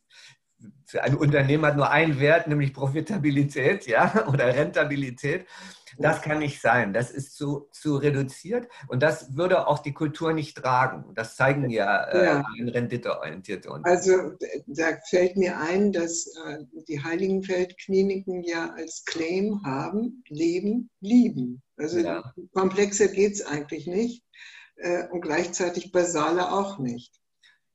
für 0.84 1.02
ein 1.02 1.16
Unternehmen 1.16 1.64
hat 1.66 1.76
nur 1.76 1.90
einen 1.90 2.20
Wert, 2.20 2.46
nämlich 2.46 2.72
Profitabilität 2.72 3.86
ja, 3.86 4.26
oder 4.32 4.54
Rentabilität. 4.54 5.46
Das 5.98 6.22
kann 6.22 6.38
nicht 6.38 6.60
sein. 6.60 6.92
Das 6.92 7.10
ist 7.10 7.36
zu, 7.36 7.68
zu 7.72 7.96
reduziert 7.96 8.68
und 8.88 9.02
das 9.02 9.36
würde 9.36 9.66
auch 9.66 9.78
die 9.80 9.92
Kultur 9.92 10.32
nicht 10.32 10.56
tragen. 10.56 11.14
Das 11.14 11.36
zeigen 11.36 11.70
ja, 11.70 12.04
äh, 12.04 12.24
ja. 12.24 12.44
renditeorientierte 12.58 13.70
Unternehmen. 13.70 13.96
Also 13.96 14.36
da 14.66 14.98
fällt 15.08 15.36
mir 15.36 15.58
ein, 15.58 15.92
dass 15.92 16.26
äh, 16.46 16.58
die 16.88 17.02
Heiligenfeld-Kliniken 17.02 18.42
ja 18.42 18.70
als 18.76 19.04
Claim 19.04 19.62
haben, 19.64 20.22
leben, 20.28 20.90
lieben. 21.00 21.62
Also 21.76 21.98
ja. 21.98 22.32
komplexer 22.52 23.08
geht 23.08 23.32
es 23.32 23.44
eigentlich 23.44 23.86
nicht 23.86 24.24
äh, 24.76 25.08
und 25.08 25.20
gleichzeitig 25.20 25.92
basaler 25.92 26.52
auch 26.52 26.78
nicht. 26.78 27.21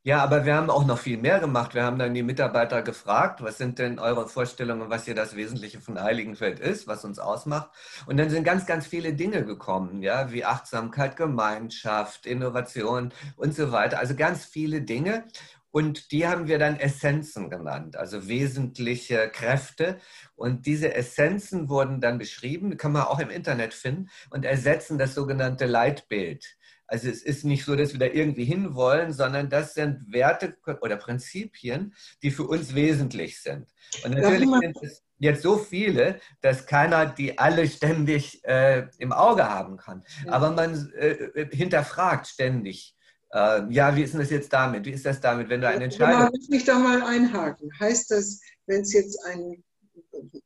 Ja, 0.07 0.23
aber 0.23 0.45
wir 0.45 0.55
haben 0.55 0.69
auch 0.69 0.85
noch 0.85 0.99
viel 0.99 1.17
mehr 1.17 1.41
gemacht. 1.41 1.73
Wir 1.75 1.83
haben 1.83 1.99
dann 1.99 2.13
die 2.13 2.23
Mitarbeiter 2.23 2.81
gefragt, 2.81 3.43
was 3.43 3.57
sind 3.57 3.77
denn 3.77 3.99
eure 3.99 4.29
Vorstellungen, 4.29 4.89
was 4.89 5.03
hier 5.03 5.15
das 5.15 5.35
Wesentliche 5.35 5.81
von 5.81 6.01
Heiligenfeld 6.01 6.61
ist, 6.61 6.87
was 6.87 7.03
uns 7.03 7.19
ausmacht. 7.19 7.71
Und 8.05 8.15
dann 8.15 8.29
sind 8.29 8.45
ganz, 8.45 8.65
ganz 8.65 8.87
viele 8.87 9.11
Dinge 9.15 9.43
gekommen, 9.43 10.01
ja, 10.01 10.31
wie 10.31 10.45
Achtsamkeit, 10.45 11.17
Gemeinschaft, 11.17 12.25
Innovation 12.25 13.11
und 13.35 13.53
so 13.53 13.73
weiter. 13.73 13.99
Also 13.99 14.15
ganz 14.15 14.45
viele 14.45 14.81
Dinge. 14.81 15.25
Und 15.71 16.13
die 16.13 16.25
haben 16.25 16.47
wir 16.47 16.57
dann 16.57 16.79
Essenzen 16.79 17.49
genannt, 17.49 17.97
also 17.97 18.29
wesentliche 18.29 19.29
Kräfte. 19.29 19.97
Und 20.35 20.65
diese 20.67 20.95
Essenzen 20.95 21.67
wurden 21.67 21.99
dann 21.99 22.17
beschrieben, 22.17 22.77
kann 22.77 22.93
man 22.93 23.03
auch 23.03 23.19
im 23.19 23.29
Internet 23.29 23.73
finden, 23.73 24.09
und 24.29 24.45
ersetzen 24.45 24.97
das 24.97 25.13
sogenannte 25.13 25.65
Leitbild. 25.65 26.56
Also 26.87 27.09
es 27.09 27.21
ist 27.21 27.43
nicht 27.43 27.65
so, 27.65 27.75
dass 27.75 27.91
wir 27.91 27.99
da 27.99 28.05
irgendwie 28.05 28.45
hinwollen, 28.45 29.11
sondern 29.11 29.49
das 29.49 29.73
sind 29.73 30.11
Werte 30.11 30.57
oder 30.81 30.95
Prinzipien, 30.95 31.93
die 32.23 32.31
für 32.31 32.43
uns 32.43 32.73
wesentlich 32.73 33.41
sind. 33.41 33.67
Und 34.03 34.11
natürlich 34.15 34.49
sind 34.49 34.77
es 34.81 35.03
jetzt 35.19 35.41
so 35.41 35.57
viele, 35.57 36.19
dass 36.41 36.65
keiner 36.65 37.05
die 37.05 37.37
alle 37.37 37.67
ständig 37.67 38.43
äh, 38.45 38.87
im 38.99 39.11
Auge 39.11 39.49
haben 39.49 39.77
kann. 39.77 40.03
Ja. 40.25 40.31
Aber 40.33 40.51
man 40.51 40.91
äh, 40.93 41.47
hinterfragt 41.51 42.27
ständig. 42.27 42.95
Äh, 43.31 43.63
ja, 43.69 43.95
wie 43.95 44.03
ist 44.03 44.13
denn 44.13 44.21
das 44.21 44.29
jetzt 44.29 44.53
damit? 44.53 44.85
Wie 44.85 44.91
ist 44.91 45.05
das 45.05 45.19
damit, 45.19 45.49
wenn 45.49 45.59
du 45.59 45.67
eine 45.67 45.83
Entscheidung... 45.83 46.21
Ja, 46.21 46.29
ich 46.39 46.49
mich 46.49 46.63
da 46.63 46.79
mal 46.79 47.01
einhaken. 47.03 47.69
Heißt 47.79 48.11
das, 48.11 48.39
wenn 48.65 48.81
es 48.81 48.93
jetzt 48.93 49.19
einen 49.25 49.63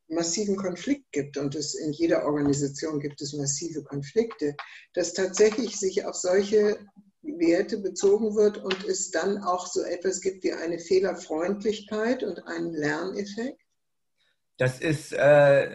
massiven 0.08 0.56
Konflikt 0.56 1.12
gibt, 1.12 1.38
und 1.38 1.56
es 1.56 1.76
in 1.76 1.92
jeder 1.94 2.26
Organisation 2.26 3.00
gibt 3.00 3.22
es 3.22 3.34
massive 3.34 3.84
Konflikte, 3.84 4.56
dass 4.94 5.14
tatsächlich 5.14 5.78
sich 5.78 6.06
auf 6.06 6.16
solche 6.16 6.80
Werte 7.22 7.78
bezogen 7.78 8.36
wird 8.36 8.58
und 8.58 8.84
es 8.86 9.12
dann 9.12 9.38
auch 9.44 9.68
so 9.68 9.82
etwas 9.84 10.22
gibt 10.22 10.44
wie 10.44 10.54
eine 10.54 10.80
Fehlerfreundlichkeit 10.80 12.24
und 12.24 12.46
einen 12.48 12.74
Lerneffekt? 12.74 13.62
Das 14.58 14.80
ist 14.80 15.14
äh, 15.14 15.18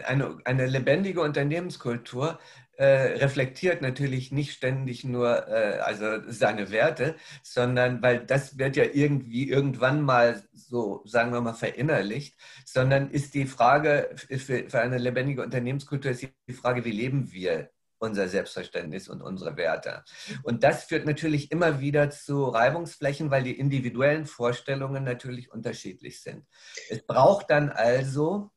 eine, 0.05 0.37
eine 0.45 0.65
lebendige 0.65 1.21
Unternehmenskultur, 1.21 2.39
äh, 2.77 3.17
reflektiert 3.17 3.81
natürlich 3.81 4.31
nicht 4.31 4.53
ständig 4.53 5.03
nur 5.03 5.47
äh, 5.47 5.79
also 5.79 6.21
seine 6.27 6.71
Werte, 6.71 7.15
sondern 7.43 8.01
weil 8.01 8.25
das 8.25 8.57
wird 8.57 8.75
ja 8.75 8.85
irgendwie 8.85 9.49
irgendwann 9.49 10.01
mal 10.01 10.43
so, 10.53 11.01
sagen 11.05 11.33
wir 11.33 11.41
mal, 11.41 11.53
verinnerlicht, 11.53 12.37
sondern 12.65 13.09
ist 13.09 13.33
die 13.33 13.45
Frage 13.45 14.09
für, 14.15 14.69
für 14.69 14.79
eine 14.79 14.97
lebendige 14.97 15.41
Unternehmenskultur 15.41 16.11
ist 16.11 16.27
die 16.47 16.53
Frage, 16.53 16.85
wie 16.85 16.91
leben 16.91 17.31
wir 17.31 17.69
unser 17.99 18.27
Selbstverständnis 18.27 19.07
und 19.07 19.21
unsere 19.21 19.57
Werte. 19.57 20.03
Und 20.43 20.63
das 20.63 20.83
führt 20.83 21.05
natürlich 21.05 21.51
immer 21.51 21.79
wieder 21.79 22.09
zu 22.11 22.45
Reibungsflächen, 22.45 23.31
weil 23.31 23.43
die 23.43 23.57
individuellen 23.57 24.25
Vorstellungen 24.25 25.03
natürlich 25.03 25.51
unterschiedlich 25.51 26.21
sind. 26.21 26.45
Es 26.89 27.05
braucht 27.05 27.49
dann 27.49 27.69
also 27.69 28.51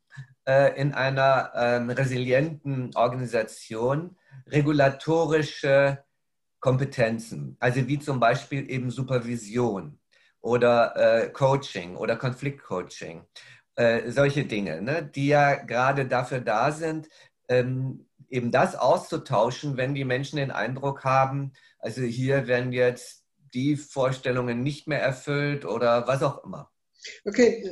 in 0.47 0.95
einer 0.95 1.53
ähm, 1.55 1.91
resilienten 1.91 2.91
Organisation 2.97 4.17
regulatorische 4.47 6.03
Kompetenzen, 6.61 7.57
also 7.59 7.87
wie 7.87 7.99
zum 7.99 8.21
Beispiel 8.21 8.71
eben 8.71 8.91
Supervision 8.91 9.99
oder 10.41 10.95
äh, 10.97 11.31
Coaching 11.31 11.97
oder 11.97 12.17
Konfliktcoaching, 12.17 13.25
äh, 13.77 14.11
solche 14.11 14.45
Dinge, 14.45 14.83
ne, 14.83 15.03
die 15.03 15.29
ja 15.29 15.55
gerade 15.55 16.07
dafür 16.07 16.41
da 16.41 16.71
sind, 16.71 17.09
ähm, 17.49 18.07
eben 18.29 18.51
das 18.51 18.77
auszutauschen, 18.77 19.77
wenn 19.77 19.95
die 19.95 20.05
Menschen 20.05 20.37
den 20.37 20.51
Eindruck 20.51 21.05
haben, 21.05 21.53
also 21.79 22.03
hier 22.03 22.47
werden 22.47 22.73
jetzt 22.73 23.25
die 23.55 23.77
Vorstellungen 23.77 24.63
nicht 24.63 24.87
mehr 24.87 25.03
erfüllt 25.03 25.65
oder 25.65 26.07
was 26.07 26.23
auch 26.23 26.45
immer. 26.45 26.71
Okay, 27.25 27.65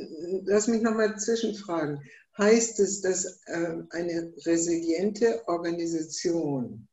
lass 0.45 0.67
mich 0.67 0.81
nochmal 0.81 1.17
zwischenfragen 1.17 2.01
heißt 2.39 2.79
es, 2.79 3.01
dass 3.01 3.41
ähm, 3.47 3.87
eine 3.91 4.33
resiliente 4.45 5.47
Organisation 5.47 6.87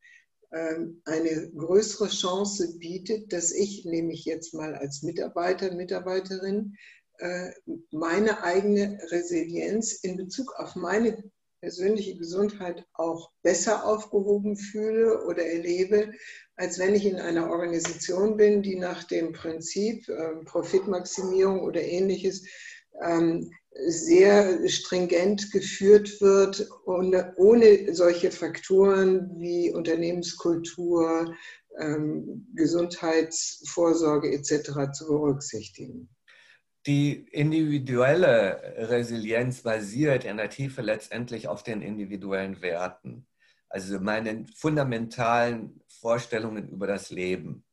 ähm, 0.53 1.01
eine 1.05 1.51
größere 1.53 2.09
Chance 2.09 2.79
bietet, 2.79 3.33
dass 3.33 3.53
ich, 3.53 3.85
nehme 3.85 4.13
ich 4.13 4.25
jetzt 4.25 4.55
mal 4.55 4.75
als 4.75 5.03
Mitarbeiter, 5.03 5.73
Mitarbeiterin, 5.75 6.77
äh, 7.19 7.51
meine 7.91 8.43
eigene 8.43 8.99
Resilienz 9.11 9.93
in 9.93 10.17
Bezug 10.17 10.55
auf 10.59 10.77
meine 10.77 11.17
persönliche 11.61 12.17
Gesundheit 12.17 12.85
auch 12.93 13.31
besser 13.43 13.87
aufgehoben 13.87 14.57
fühle 14.57 15.25
oder 15.25 15.45
erlebe, 15.45 16.13
als 16.57 16.79
wenn 16.79 16.95
ich 16.95 17.07
in 17.07 17.17
einer 17.17 17.51
Organisation 17.51 18.37
bin, 18.37 18.63
die 18.63 18.77
nach 18.77 19.05
dem 19.05 19.33
Prinzip 19.33 20.09
äh, 20.09 20.37
Profitmaximierung 20.45 21.61
oder 21.61 21.83
ähnliches 21.83 22.47
ähm, 23.03 23.51
sehr 23.87 24.69
stringent 24.69 25.53
geführt 25.53 26.21
wird, 26.21 26.69
ohne, 26.85 27.35
ohne 27.37 27.95
solche 27.95 28.31
Faktoren 28.31 29.31
wie 29.39 29.73
Unternehmenskultur, 29.73 31.35
ähm, 31.79 32.47
Gesundheitsvorsorge 32.55 34.33
etc. 34.33 34.93
zu 34.93 35.07
berücksichtigen. 35.09 36.09
Die 36.87 37.27
individuelle 37.33 38.75
Resilienz 38.89 39.62
basiert 39.62 40.25
in 40.25 40.37
der 40.37 40.51
Tiefe 40.51 40.83
letztendlich 40.83 41.49
auf 41.49 41.62
den 41.62 41.83
individuellen 41.83 42.62
Werten, 42.62 43.27
also 43.69 43.99
meinen 43.99 44.47
fundamentalen 44.47 45.81
Vorstellungen 45.89 46.69
über 46.69 46.87
das 46.87 47.11
Leben 47.11 47.65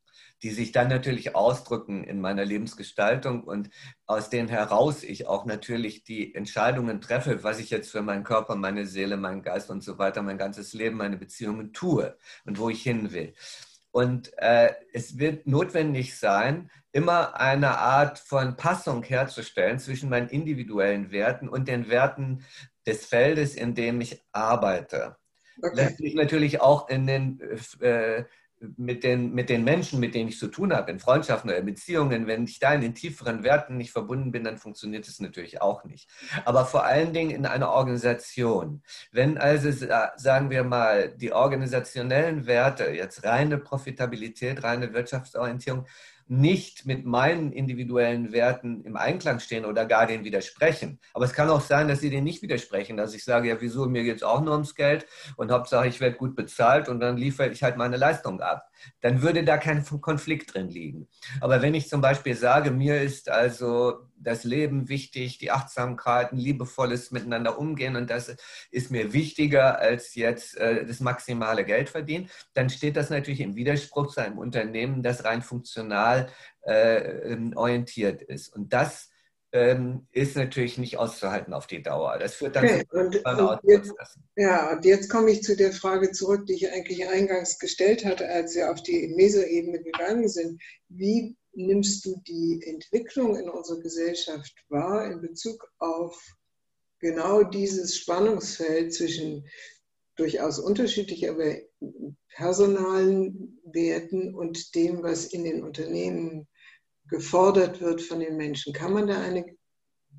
die 0.43 0.51
sich 0.51 0.73
dann 0.73 0.89
natürlich 0.89 1.35
ausdrücken 1.35 2.03
in 2.03 2.19
meiner 2.19 2.43
Lebensgestaltung 2.43 3.43
und 3.43 3.69
aus 4.05 4.29
denen 4.29 4.49
heraus 4.49 5.03
ich 5.03 5.25
auch 5.25 5.45
natürlich 5.45 6.03
die 6.03 6.35
Entscheidungen 6.35 6.99
treffe, 6.99 7.43
was 7.43 7.59
ich 7.59 7.69
jetzt 7.69 7.89
für 7.89 8.01
meinen 8.01 8.25
Körper, 8.25 8.55
meine 8.55 8.85
Seele, 8.85 9.15
meinen 9.15 9.41
Geist 9.41 9.69
und 9.69 9.83
so 9.83 9.97
weiter, 9.97 10.21
mein 10.21 10.37
ganzes 10.37 10.73
Leben, 10.73 10.97
meine 10.97 11.17
Beziehungen 11.17 11.71
tue 11.71 12.17
und 12.45 12.59
wo 12.59 12.69
ich 12.69 12.83
hin 12.83 13.13
will. 13.13 13.33
Und 13.91 14.33
äh, 14.37 14.73
es 14.91 15.17
wird 15.17 15.47
notwendig 15.47 16.17
sein, 16.17 16.69
immer 16.91 17.39
eine 17.39 17.77
Art 17.77 18.19
von 18.19 18.57
Passung 18.57 19.03
herzustellen 19.03 19.79
zwischen 19.79 20.09
meinen 20.09 20.29
individuellen 20.29 21.11
Werten 21.11 21.47
und 21.47 21.67
den 21.67 21.89
Werten 21.89 22.43
des 22.85 23.05
Feldes, 23.05 23.55
in 23.55 23.75
dem 23.75 24.01
ich 24.01 24.21
arbeite. 24.33 25.15
Okay. 25.61 25.75
Lässt 25.75 25.97
sich 25.99 26.15
natürlich 26.15 26.59
auch 26.59 26.89
in 26.89 27.07
den 27.07 27.39
äh, 27.79 28.25
mit 28.77 29.03
den, 29.03 29.33
mit 29.33 29.49
den 29.49 29.63
Menschen, 29.63 29.99
mit 29.99 30.15
denen 30.15 30.29
ich 30.29 30.39
zu 30.39 30.47
tun 30.47 30.73
habe, 30.73 30.91
in 30.91 30.99
Freundschaften 30.99 31.49
oder 31.49 31.61
Beziehungen, 31.61 32.27
wenn 32.27 32.45
ich 32.45 32.59
da 32.59 32.73
in 32.73 32.81
den 32.81 32.95
tieferen 32.95 33.43
Werten 33.43 33.77
nicht 33.77 33.91
verbunden 33.91 34.31
bin, 34.31 34.43
dann 34.43 34.57
funktioniert 34.57 35.07
es 35.07 35.19
natürlich 35.19 35.61
auch 35.61 35.83
nicht. 35.83 36.09
Aber 36.45 36.65
vor 36.65 36.85
allen 36.85 37.13
Dingen 37.13 37.31
in 37.31 37.45
einer 37.45 37.69
Organisation. 37.69 38.81
Wenn 39.11 39.37
also, 39.37 39.69
sagen 40.15 40.49
wir 40.49 40.63
mal, 40.63 41.09
die 41.09 41.33
organisationellen 41.33 42.45
Werte, 42.45 42.85
jetzt 42.91 43.23
reine 43.23 43.57
Profitabilität, 43.57 44.63
reine 44.63 44.93
Wirtschaftsorientierung, 44.93 45.85
nicht 46.27 46.85
mit 46.85 47.05
meinen 47.05 47.51
individuellen 47.51 48.31
Werten 48.31 48.83
im 48.83 48.95
Einklang 48.95 49.39
stehen 49.39 49.65
oder 49.65 49.85
gar 49.85 50.07
denen 50.07 50.23
widersprechen. 50.23 50.99
Aber 51.13 51.25
es 51.25 51.33
kann 51.33 51.49
auch 51.49 51.61
sein, 51.61 51.87
dass 51.87 51.99
sie 51.99 52.09
denen 52.09 52.23
nicht 52.23 52.41
widersprechen, 52.41 52.97
dass 52.97 53.13
ich 53.13 53.23
sage, 53.23 53.49
ja, 53.49 53.61
wieso, 53.61 53.87
mir 53.87 54.03
geht 54.03 54.17
es 54.17 54.23
auch 54.23 54.41
nur 54.41 54.53
ums 54.53 54.75
Geld 54.75 55.05
und 55.35 55.51
Hauptsache, 55.51 55.87
ich 55.87 55.99
werde 55.99 56.17
gut 56.17 56.35
bezahlt 56.35 56.89
und 56.89 56.99
dann 56.99 57.17
liefere 57.17 57.49
ich 57.49 57.63
halt 57.63 57.77
meine 57.77 57.97
Leistung 57.97 58.41
ab. 58.41 58.69
Dann 59.01 59.21
würde 59.21 59.43
da 59.43 59.57
kein 59.57 59.83
Konflikt 60.01 60.53
drin 60.53 60.69
liegen. 60.69 61.07
Aber 61.41 61.61
wenn 61.61 61.73
ich 61.73 61.89
zum 61.89 62.01
Beispiel 62.01 62.35
sage, 62.35 62.71
mir 62.71 63.01
ist 63.01 63.29
also 63.29 64.09
das 64.15 64.43
Leben 64.43 64.89
wichtig, 64.89 65.37
die 65.37 65.51
Achtsamkeit, 65.51 66.31
ein 66.31 66.37
liebevolles 66.37 67.11
Miteinander 67.11 67.59
umgehen 67.59 67.95
und 67.95 68.09
das 68.09 68.35
ist 68.71 68.91
mir 68.91 69.13
wichtiger 69.13 69.79
als 69.79 70.15
jetzt 70.15 70.57
äh, 70.57 70.85
das 70.85 70.99
maximale 70.99 71.65
Geld 71.65 71.89
verdienen, 71.89 72.29
dann 72.53 72.69
steht 72.69 72.95
das 72.95 73.09
natürlich 73.09 73.41
im 73.41 73.55
Widerspruch 73.55 74.07
zu 74.07 74.21
einem 74.21 74.37
Unternehmen, 74.37 75.03
das 75.03 75.25
rein 75.25 75.41
funktional 75.41 76.29
äh, 76.61 77.37
orientiert 77.55 78.21
ist. 78.21 78.55
Und 78.55 78.71
das 78.73 79.12
ähm, 79.53 80.07
ist 80.11 80.35
natürlich 80.35 80.79
nicht 80.79 80.97
auszuhalten 80.97 81.53
auf 81.53 81.67
die 81.67 81.83
Dauer. 81.83 82.17
Das 82.17 82.33
führt 82.33 82.55
dann 82.55 82.65
okay. 82.65 82.85
zu 82.89 82.97
und, 82.97 83.23
und 83.23 83.59
jetzt, 83.63 83.93
Ja, 84.35 84.73
und 84.73 84.83
jetzt 84.83 85.09
komme 85.09 85.29
ich 85.29 85.43
zu 85.43 85.55
der 85.55 85.71
Frage 85.71 86.11
zurück, 86.11 86.47
die 86.47 86.53
ich 86.53 86.71
eigentlich 86.71 87.07
eingangs 87.07 87.59
gestellt 87.59 88.03
hatte, 88.03 88.27
als 88.27 88.55
wir 88.55 88.71
auf 88.71 88.81
die 88.81 89.13
Mesoebene 89.15 89.83
gegangen 89.83 90.27
sind. 90.27 90.59
Wie 90.89 91.37
nimmst 91.53 92.03
du 92.03 92.19
die 92.27 92.63
Entwicklung 92.65 93.37
in 93.37 93.47
unserer 93.47 93.79
Gesellschaft 93.79 94.53
wahr 94.69 95.05
in 95.05 95.21
Bezug 95.21 95.71
auf 95.77 96.19
genau 96.99 97.43
dieses 97.43 97.95
Spannungsfeld 97.95 98.91
zwischen 98.91 99.47
durchaus 100.15 100.57
unterschiedlich, 100.57 101.29
aber 101.29 101.57
personalen 102.35 103.59
Werten 103.65 104.33
und 104.33 104.73
dem, 104.73 105.03
was 105.03 105.25
in 105.25 105.43
den 105.43 105.63
Unternehmen 105.63 106.47
gefordert 107.13 107.79
wird 107.79 108.01
von 108.01 108.19
den 108.19 108.37
Menschen? 108.37 108.73
Kann 108.73 108.91
man 108.91 109.05
da 109.05 109.21
eine 109.21 109.45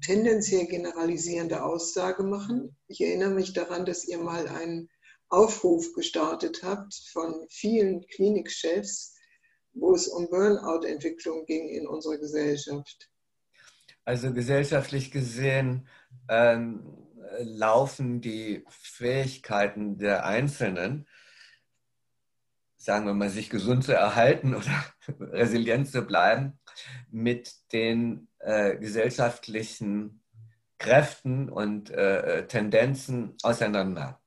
tendenziell 0.00 0.66
generalisierende 0.66 1.64
Aussage 1.64 2.22
machen? 2.22 2.76
Ich 2.86 3.00
erinnere 3.00 3.30
mich 3.30 3.52
daran, 3.52 3.84
dass 3.84 4.06
ihr 4.06 4.18
mal 4.18 4.46
einen 4.46 4.88
Aufruf 5.28 5.92
gestartet 5.94 6.60
habt 6.62 6.94
von 7.12 7.46
vielen 7.50 8.06
Klinikchefs, 8.06 9.16
wo 9.72 9.92
es 9.92 10.06
um 10.06 10.30
Burnout-Entwicklung 10.30 11.46
ging 11.46 11.68
in 11.68 11.88
unserer 11.88 12.18
Gesellschaft? 12.18 13.10
Also 14.04 14.32
gesellschaftlich 14.32 15.10
gesehen 15.10 15.88
ähm, 16.28 16.96
laufen 17.40 18.20
die 18.20 18.64
Fähigkeiten 18.68 19.98
der 19.98 20.26
Einzelnen, 20.26 21.08
sagen 22.76 23.06
wir 23.06 23.14
mal, 23.14 23.30
sich 23.30 23.50
gesund 23.50 23.82
zu 23.82 23.94
erhalten 23.94 24.54
oder 24.54 24.84
resilient 25.32 25.88
zu 25.88 26.02
bleiben, 26.02 26.60
mit 27.10 27.72
den 27.72 28.28
äh, 28.38 28.76
gesellschaftlichen 28.76 30.22
Kräften 30.78 31.48
und 31.48 31.90
äh, 31.90 32.46
Tendenzen 32.46 33.34
auseinander. 33.42 34.20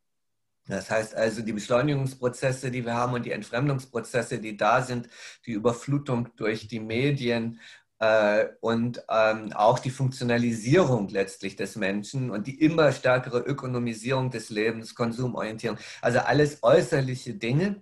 Das 0.67 0.89
heißt 0.89 1.15
also, 1.15 1.41
die 1.41 1.53
Beschleunigungsprozesse, 1.53 2.71
die 2.71 2.86
wir 2.86 2.93
haben 2.93 3.13
und 3.13 3.25
die 3.25 3.31
Entfremdungsprozesse, 3.31 4.39
die 4.39 4.57
da 4.57 4.81
sind, 4.81 5.07
die 5.45 5.51
Überflutung 5.51 6.29
durch 6.36 6.67
die 6.67 6.81
Medien 6.81 7.60
äh, 7.99 8.47
und 8.60 9.03
ähm, 9.10 9.53
auch 9.53 9.79
die 9.79 9.89
Funktionalisierung 9.89 11.07
letztlich 11.10 11.55
des 11.55 11.77
Menschen 11.77 12.29
und 12.29 12.47
die 12.47 12.62
immer 12.62 12.91
stärkere 12.91 13.39
Ökonomisierung 13.39 14.29
des 14.29 14.49
Lebens, 14.49 14.93
Konsumorientierung, 14.93 15.77
also 16.01 16.19
alles 16.19 16.60
äußerliche 16.63 17.36
Dinge 17.36 17.81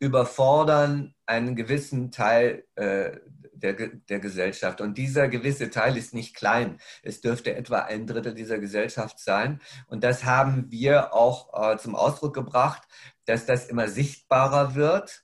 überfordern 0.00 1.14
einen 1.26 1.54
gewissen 1.54 2.10
Teil 2.10 2.64
äh, 2.74 3.12
der, 3.52 3.74
der 3.74 4.18
Gesellschaft. 4.18 4.80
Und 4.80 4.96
dieser 4.98 5.28
gewisse 5.28 5.70
Teil 5.70 5.96
ist 5.96 6.14
nicht 6.14 6.34
klein. 6.34 6.78
Es 7.02 7.20
dürfte 7.20 7.54
etwa 7.54 7.80
ein 7.80 8.06
Drittel 8.06 8.34
dieser 8.34 8.58
Gesellschaft 8.58 9.20
sein. 9.20 9.60
Und 9.86 10.02
das 10.02 10.24
haben 10.24 10.70
wir 10.70 11.12
auch 11.14 11.72
äh, 11.72 11.76
zum 11.76 11.94
Ausdruck 11.94 12.34
gebracht, 12.34 12.82
dass 13.26 13.46
das 13.46 13.66
immer 13.66 13.88
sichtbarer 13.88 14.74
wird. 14.74 15.22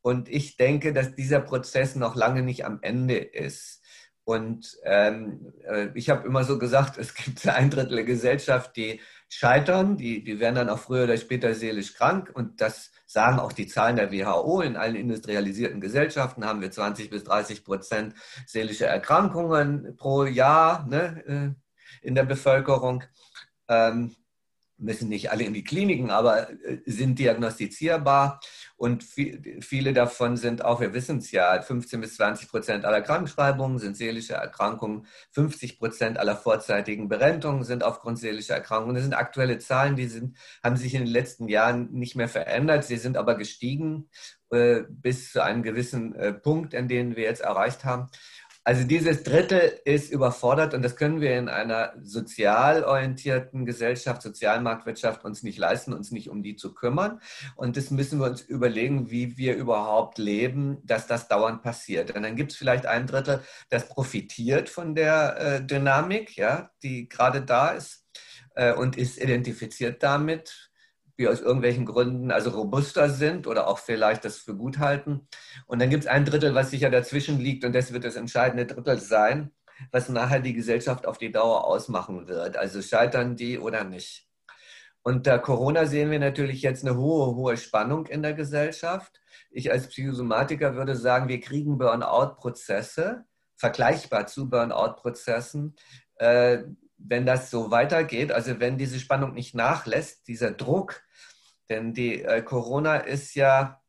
Und 0.00 0.28
ich 0.28 0.56
denke, 0.56 0.92
dass 0.92 1.14
dieser 1.14 1.40
Prozess 1.40 1.96
noch 1.96 2.14
lange 2.14 2.42
nicht 2.42 2.64
am 2.64 2.78
Ende 2.82 3.16
ist. 3.18 3.82
Und 4.22 4.78
ähm, 4.84 5.52
äh, 5.66 5.88
ich 5.94 6.08
habe 6.08 6.26
immer 6.26 6.44
so 6.44 6.58
gesagt, 6.58 6.98
es 6.98 7.14
gibt 7.14 7.46
ein 7.48 7.70
Drittel 7.70 7.96
der 7.96 8.04
Gesellschaft, 8.04 8.76
die 8.76 9.00
scheitern, 9.28 9.96
die, 9.96 10.22
die 10.22 10.38
werden 10.38 10.54
dann 10.54 10.68
auch 10.70 10.78
früher 10.78 11.04
oder 11.04 11.16
später 11.16 11.54
seelisch 11.54 11.94
krank. 11.94 12.30
Und 12.32 12.60
das 12.60 12.92
sagen 13.14 13.38
auch 13.38 13.52
die 13.52 13.68
Zahlen 13.68 13.94
der 13.94 14.10
WHO, 14.10 14.60
in 14.60 14.76
allen 14.76 14.96
industrialisierten 14.96 15.80
Gesellschaften 15.80 16.44
haben 16.44 16.60
wir 16.60 16.72
20 16.72 17.10
bis 17.10 17.22
30 17.22 17.64
Prozent 17.64 18.14
seelische 18.44 18.86
Erkrankungen 18.86 19.96
pro 19.96 20.24
Jahr 20.24 20.84
ne, 20.88 21.54
äh, 22.02 22.06
in 22.06 22.16
der 22.16 22.24
Bevölkerung. 22.24 23.04
Ähm, 23.68 24.16
müssen 24.78 25.08
nicht 25.08 25.30
alle 25.30 25.44
in 25.44 25.54
die 25.54 25.62
Kliniken, 25.62 26.10
aber 26.10 26.50
äh, 26.50 26.80
sind 26.86 27.20
diagnostizierbar. 27.20 28.40
Und 28.76 29.04
viele 29.04 29.92
davon 29.92 30.36
sind 30.36 30.64
auch, 30.64 30.80
wir 30.80 30.92
wissen 30.92 31.18
es 31.18 31.30
ja, 31.30 31.62
15 31.62 32.00
bis 32.00 32.16
20 32.16 32.48
Prozent 32.48 32.84
aller 32.84 33.02
Krankenschreibungen 33.02 33.78
sind 33.78 33.96
seelische 33.96 34.34
Erkrankungen, 34.34 35.06
50 35.30 35.78
Prozent 35.78 36.18
aller 36.18 36.36
vorzeitigen 36.36 37.08
Berentungen 37.08 37.62
sind 37.62 37.84
aufgrund 37.84 38.18
seelischer 38.18 38.54
Erkrankungen. 38.54 38.96
Das 38.96 39.04
sind 39.04 39.14
aktuelle 39.14 39.58
Zahlen, 39.58 39.94
die 39.94 40.08
sind, 40.08 40.36
haben 40.62 40.76
sich 40.76 40.94
in 40.94 41.04
den 41.04 41.12
letzten 41.12 41.48
Jahren 41.48 41.92
nicht 41.92 42.16
mehr 42.16 42.28
verändert. 42.28 42.84
Sie 42.84 42.96
sind 42.96 43.16
aber 43.16 43.36
gestiegen 43.36 44.08
äh, 44.50 44.82
bis 44.88 45.32
zu 45.32 45.42
einem 45.42 45.62
gewissen 45.62 46.14
äh, 46.16 46.32
Punkt, 46.32 46.74
an 46.74 46.88
den 46.88 47.16
wir 47.16 47.24
jetzt 47.24 47.42
erreicht 47.42 47.84
haben. 47.84 48.08
Also 48.66 48.84
dieses 48.84 49.22
Drittel 49.24 49.78
ist 49.84 50.10
überfordert 50.10 50.72
und 50.72 50.80
das 50.80 50.96
können 50.96 51.20
wir 51.20 51.38
in 51.38 51.50
einer 51.50 51.92
sozial 52.02 52.82
orientierten 52.82 53.66
Gesellschaft, 53.66 54.22
Sozialmarktwirtschaft 54.22 55.22
uns 55.22 55.42
nicht 55.42 55.58
leisten, 55.58 55.92
uns 55.92 56.10
nicht 56.10 56.30
um 56.30 56.42
die 56.42 56.56
zu 56.56 56.72
kümmern. 56.72 57.20
Und 57.56 57.76
das 57.76 57.90
müssen 57.90 58.18
wir 58.20 58.26
uns 58.26 58.40
überlegen, 58.40 59.10
wie 59.10 59.36
wir 59.36 59.54
überhaupt 59.54 60.16
leben, 60.16 60.78
dass 60.82 61.06
das 61.06 61.28
dauernd 61.28 61.62
passiert. 61.62 62.16
Und 62.16 62.22
dann 62.22 62.36
gibt 62.36 62.52
es 62.52 62.58
vielleicht 62.58 62.86
ein 62.86 63.06
Drittel, 63.06 63.42
das 63.68 63.86
profitiert 63.86 64.70
von 64.70 64.94
der 64.94 65.36
äh, 65.38 65.66
Dynamik, 65.66 66.34
ja, 66.36 66.70
die 66.82 67.06
gerade 67.06 67.42
da 67.42 67.68
ist 67.68 68.06
äh, 68.54 68.72
und 68.72 68.96
ist 68.96 69.22
identifiziert 69.22 70.02
damit 70.02 70.70
wir 71.16 71.30
aus 71.30 71.40
irgendwelchen 71.40 71.86
Gründen 71.86 72.30
also 72.30 72.50
robuster 72.50 73.08
sind 73.08 73.46
oder 73.46 73.68
auch 73.68 73.78
vielleicht 73.78 74.24
das 74.24 74.38
für 74.38 74.56
gut 74.56 74.78
halten. 74.78 75.28
Und 75.66 75.80
dann 75.80 75.90
gibt 75.90 76.04
es 76.04 76.10
ein 76.10 76.24
Drittel, 76.24 76.54
was 76.54 76.70
sicher 76.70 76.90
dazwischen 76.90 77.38
liegt 77.38 77.64
und 77.64 77.72
das 77.74 77.92
wird 77.92 78.04
das 78.04 78.16
entscheidende 78.16 78.66
Drittel 78.66 78.98
sein, 78.98 79.52
was 79.92 80.08
nachher 80.08 80.40
die 80.40 80.54
Gesellschaft 80.54 81.06
auf 81.06 81.18
die 81.18 81.32
Dauer 81.32 81.64
ausmachen 81.64 82.26
wird. 82.26 82.56
Also 82.56 82.82
scheitern 82.82 83.36
die 83.36 83.58
oder 83.58 83.84
nicht. 83.84 84.28
Unter 85.02 85.38
Corona 85.38 85.84
sehen 85.84 86.10
wir 86.10 86.18
natürlich 86.18 86.62
jetzt 86.62 86.84
eine 86.84 86.96
hohe, 86.96 87.34
hohe 87.36 87.56
Spannung 87.58 88.06
in 88.06 88.22
der 88.22 88.32
Gesellschaft. 88.32 89.20
Ich 89.50 89.70
als 89.70 89.88
Psychosomatiker 89.88 90.76
würde 90.76 90.96
sagen, 90.96 91.28
wir 91.28 91.40
kriegen 91.40 91.76
Burnout-Prozesse, 91.76 93.24
vergleichbar 93.54 94.26
zu 94.26 94.48
Burnout-Prozessen, 94.48 95.76
äh, 96.16 96.64
wenn 97.06 97.26
das 97.26 97.50
so 97.50 97.70
weitergeht, 97.70 98.32
also 98.32 98.60
wenn 98.60 98.78
diese 98.78 98.98
Spannung 98.98 99.34
nicht 99.34 99.54
nachlässt, 99.54 100.26
dieser 100.26 100.52
Druck, 100.52 101.02
denn 101.68 101.92
die 101.92 102.22
äh, 102.22 102.42
Corona 102.42 102.96
ist 102.96 103.34
ja 103.34 103.80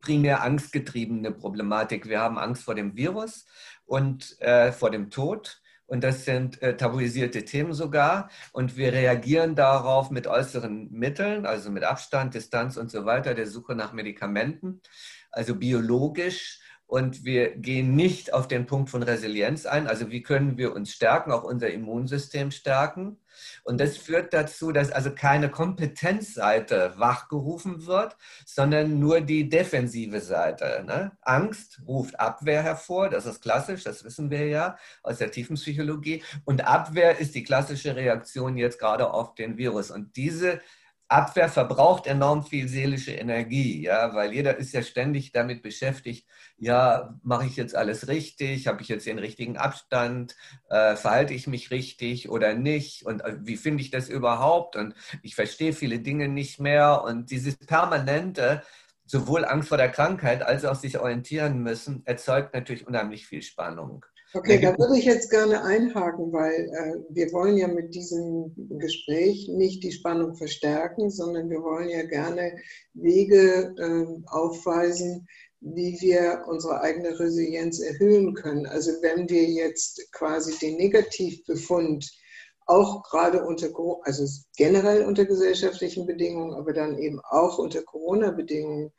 primär 0.00 0.42
angstgetriebene 0.42 1.32
Problematik. 1.32 2.06
Wir 2.06 2.20
haben 2.20 2.38
Angst 2.38 2.64
vor 2.64 2.74
dem 2.74 2.96
Virus 2.96 3.46
und 3.84 4.40
äh, 4.40 4.72
vor 4.72 4.90
dem 4.90 5.10
Tod. 5.10 5.60
Und 5.86 6.04
das 6.04 6.24
sind 6.24 6.62
äh, 6.62 6.76
tabuisierte 6.76 7.44
Themen 7.44 7.74
sogar. 7.74 8.30
Und 8.52 8.76
wir 8.76 8.92
reagieren 8.92 9.54
darauf 9.54 10.10
mit 10.10 10.26
äußeren 10.26 10.90
Mitteln, 10.90 11.44
also 11.44 11.70
mit 11.70 11.84
Abstand, 11.84 12.34
Distanz 12.34 12.76
und 12.76 12.90
so 12.90 13.04
weiter, 13.04 13.34
der 13.34 13.46
Suche 13.46 13.74
nach 13.74 13.92
Medikamenten, 13.92 14.80
also 15.30 15.54
biologisch 15.54 16.61
und 16.92 17.24
wir 17.24 17.56
gehen 17.56 17.96
nicht 17.96 18.34
auf 18.34 18.48
den 18.48 18.66
Punkt 18.66 18.90
von 18.90 19.02
Resilienz 19.02 19.64
ein. 19.64 19.86
Also 19.86 20.10
wie 20.10 20.22
können 20.22 20.58
wir 20.58 20.74
uns 20.74 20.92
stärken, 20.92 21.32
auch 21.32 21.42
unser 21.42 21.70
Immunsystem 21.70 22.50
stärken. 22.50 23.16
Und 23.64 23.80
das 23.80 23.96
führt 23.96 24.34
dazu, 24.34 24.72
dass 24.72 24.92
also 24.92 25.10
keine 25.10 25.50
Kompetenzseite 25.50 26.92
wachgerufen 26.98 27.86
wird, 27.86 28.18
sondern 28.44 28.98
nur 28.98 29.22
die 29.22 29.48
defensive 29.48 30.20
Seite. 30.20 30.84
Ne? 30.86 31.12
Angst 31.22 31.80
ruft 31.88 32.20
Abwehr 32.20 32.62
hervor, 32.62 33.08
das 33.08 33.24
ist 33.24 33.40
klassisch, 33.40 33.84
das 33.84 34.04
wissen 34.04 34.30
wir 34.30 34.46
ja 34.48 34.76
aus 35.02 35.16
der 35.16 35.30
Tiefenpsychologie. 35.30 36.22
Und 36.44 36.66
Abwehr 36.66 37.18
ist 37.18 37.34
die 37.34 37.42
klassische 37.42 37.96
Reaktion 37.96 38.58
jetzt 38.58 38.78
gerade 38.78 39.10
auf 39.14 39.34
den 39.34 39.56
Virus. 39.56 39.90
Und 39.90 40.14
diese 40.16 40.60
Abwehr 41.12 41.48
verbraucht 41.48 42.06
enorm 42.06 42.42
viel 42.44 42.68
seelische 42.68 43.12
Energie, 43.12 43.82
ja, 43.82 44.14
weil 44.14 44.32
jeder 44.32 44.56
ist 44.56 44.72
ja 44.72 44.82
ständig 44.82 45.32
damit 45.32 45.62
beschäftigt, 45.62 46.26
ja, 46.56 47.18
mache 47.22 47.46
ich 47.46 47.56
jetzt 47.56 47.74
alles 47.76 48.08
richtig, 48.08 48.66
habe 48.66 48.82
ich 48.82 48.88
jetzt 48.88 49.06
den 49.06 49.18
richtigen 49.18 49.56
Abstand, 49.56 50.34
äh, 50.70 50.96
verhalte 50.96 51.34
ich 51.34 51.46
mich 51.46 51.70
richtig 51.70 52.30
oder 52.30 52.54
nicht? 52.54 53.04
Und 53.04 53.20
äh, 53.20 53.36
wie 53.40 53.56
finde 53.56 53.82
ich 53.82 53.90
das 53.90 54.08
überhaupt? 54.08 54.76
Und 54.76 54.94
ich 55.22 55.34
verstehe 55.34 55.72
viele 55.72 56.00
Dinge 56.00 56.28
nicht 56.28 56.60
mehr. 56.60 57.02
Und 57.04 57.30
dieses 57.30 57.56
permanente, 57.58 58.62
sowohl 59.04 59.44
Angst 59.44 59.68
vor 59.68 59.78
der 59.78 59.90
Krankheit 59.90 60.42
als 60.42 60.64
auch 60.64 60.76
sich 60.76 60.98
orientieren 60.98 61.58
müssen, 61.62 62.02
erzeugt 62.06 62.54
natürlich 62.54 62.86
unheimlich 62.86 63.26
viel 63.26 63.42
Spannung. 63.42 64.04
Okay, 64.34 64.58
da 64.58 64.78
würde 64.78 64.98
ich 64.98 65.04
jetzt 65.04 65.30
gerne 65.30 65.62
einhaken, 65.62 66.32
weil 66.32 66.70
äh, 66.72 67.14
wir 67.14 67.32
wollen 67.32 67.58
ja 67.58 67.68
mit 67.68 67.94
diesem 67.94 68.54
Gespräch 68.78 69.48
nicht 69.48 69.82
die 69.82 69.92
Spannung 69.92 70.36
verstärken, 70.36 71.10
sondern 71.10 71.50
wir 71.50 71.62
wollen 71.62 71.90
ja 71.90 72.02
gerne 72.04 72.56
Wege 72.94 73.74
äh, 73.78 74.30
aufweisen, 74.30 75.28
wie 75.60 75.98
wir 76.00 76.44
unsere 76.48 76.80
eigene 76.80 77.18
Resilienz 77.18 77.80
erhöhen 77.80 78.32
können. 78.34 78.66
Also 78.66 78.90
wenn 79.02 79.28
wir 79.28 79.44
jetzt 79.44 80.10
quasi 80.12 80.58
den 80.58 80.76
Negativbefund 80.76 82.10
auch 82.66 83.02
gerade 83.02 83.44
unter, 83.44 83.68
also 84.02 84.24
generell 84.56 85.04
unter 85.04 85.26
gesellschaftlichen 85.26 86.06
Bedingungen, 86.06 86.54
aber 86.54 86.72
dann 86.72 86.96
eben 86.98 87.20
auch 87.28 87.58
unter 87.58 87.82
Corona-Bedingungen 87.82 88.92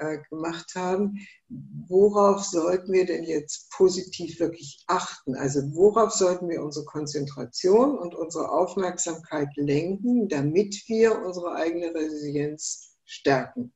äh, 0.00 0.18
gemacht 0.28 0.72
haben. 0.74 1.24
Worauf 1.48 2.44
sollten 2.44 2.92
wir 2.92 3.06
denn 3.06 3.22
jetzt 3.24 3.70
positiv 3.70 4.40
wirklich 4.40 4.84
achten? 4.86 5.34
Also 5.34 5.60
worauf 5.74 6.12
sollten 6.12 6.48
wir 6.48 6.62
unsere 6.62 6.84
Konzentration 6.86 7.98
und 7.98 8.14
unsere 8.14 8.50
Aufmerksamkeit 8.50 9.48
lenken, 9.56 10.28
damit 10.28 10.82
wir 10.86 11.20
unsere 11.20 11.54
eigene 11.54 11.94
Resilienz 11.94 12.96
stärken? 13.04 13.72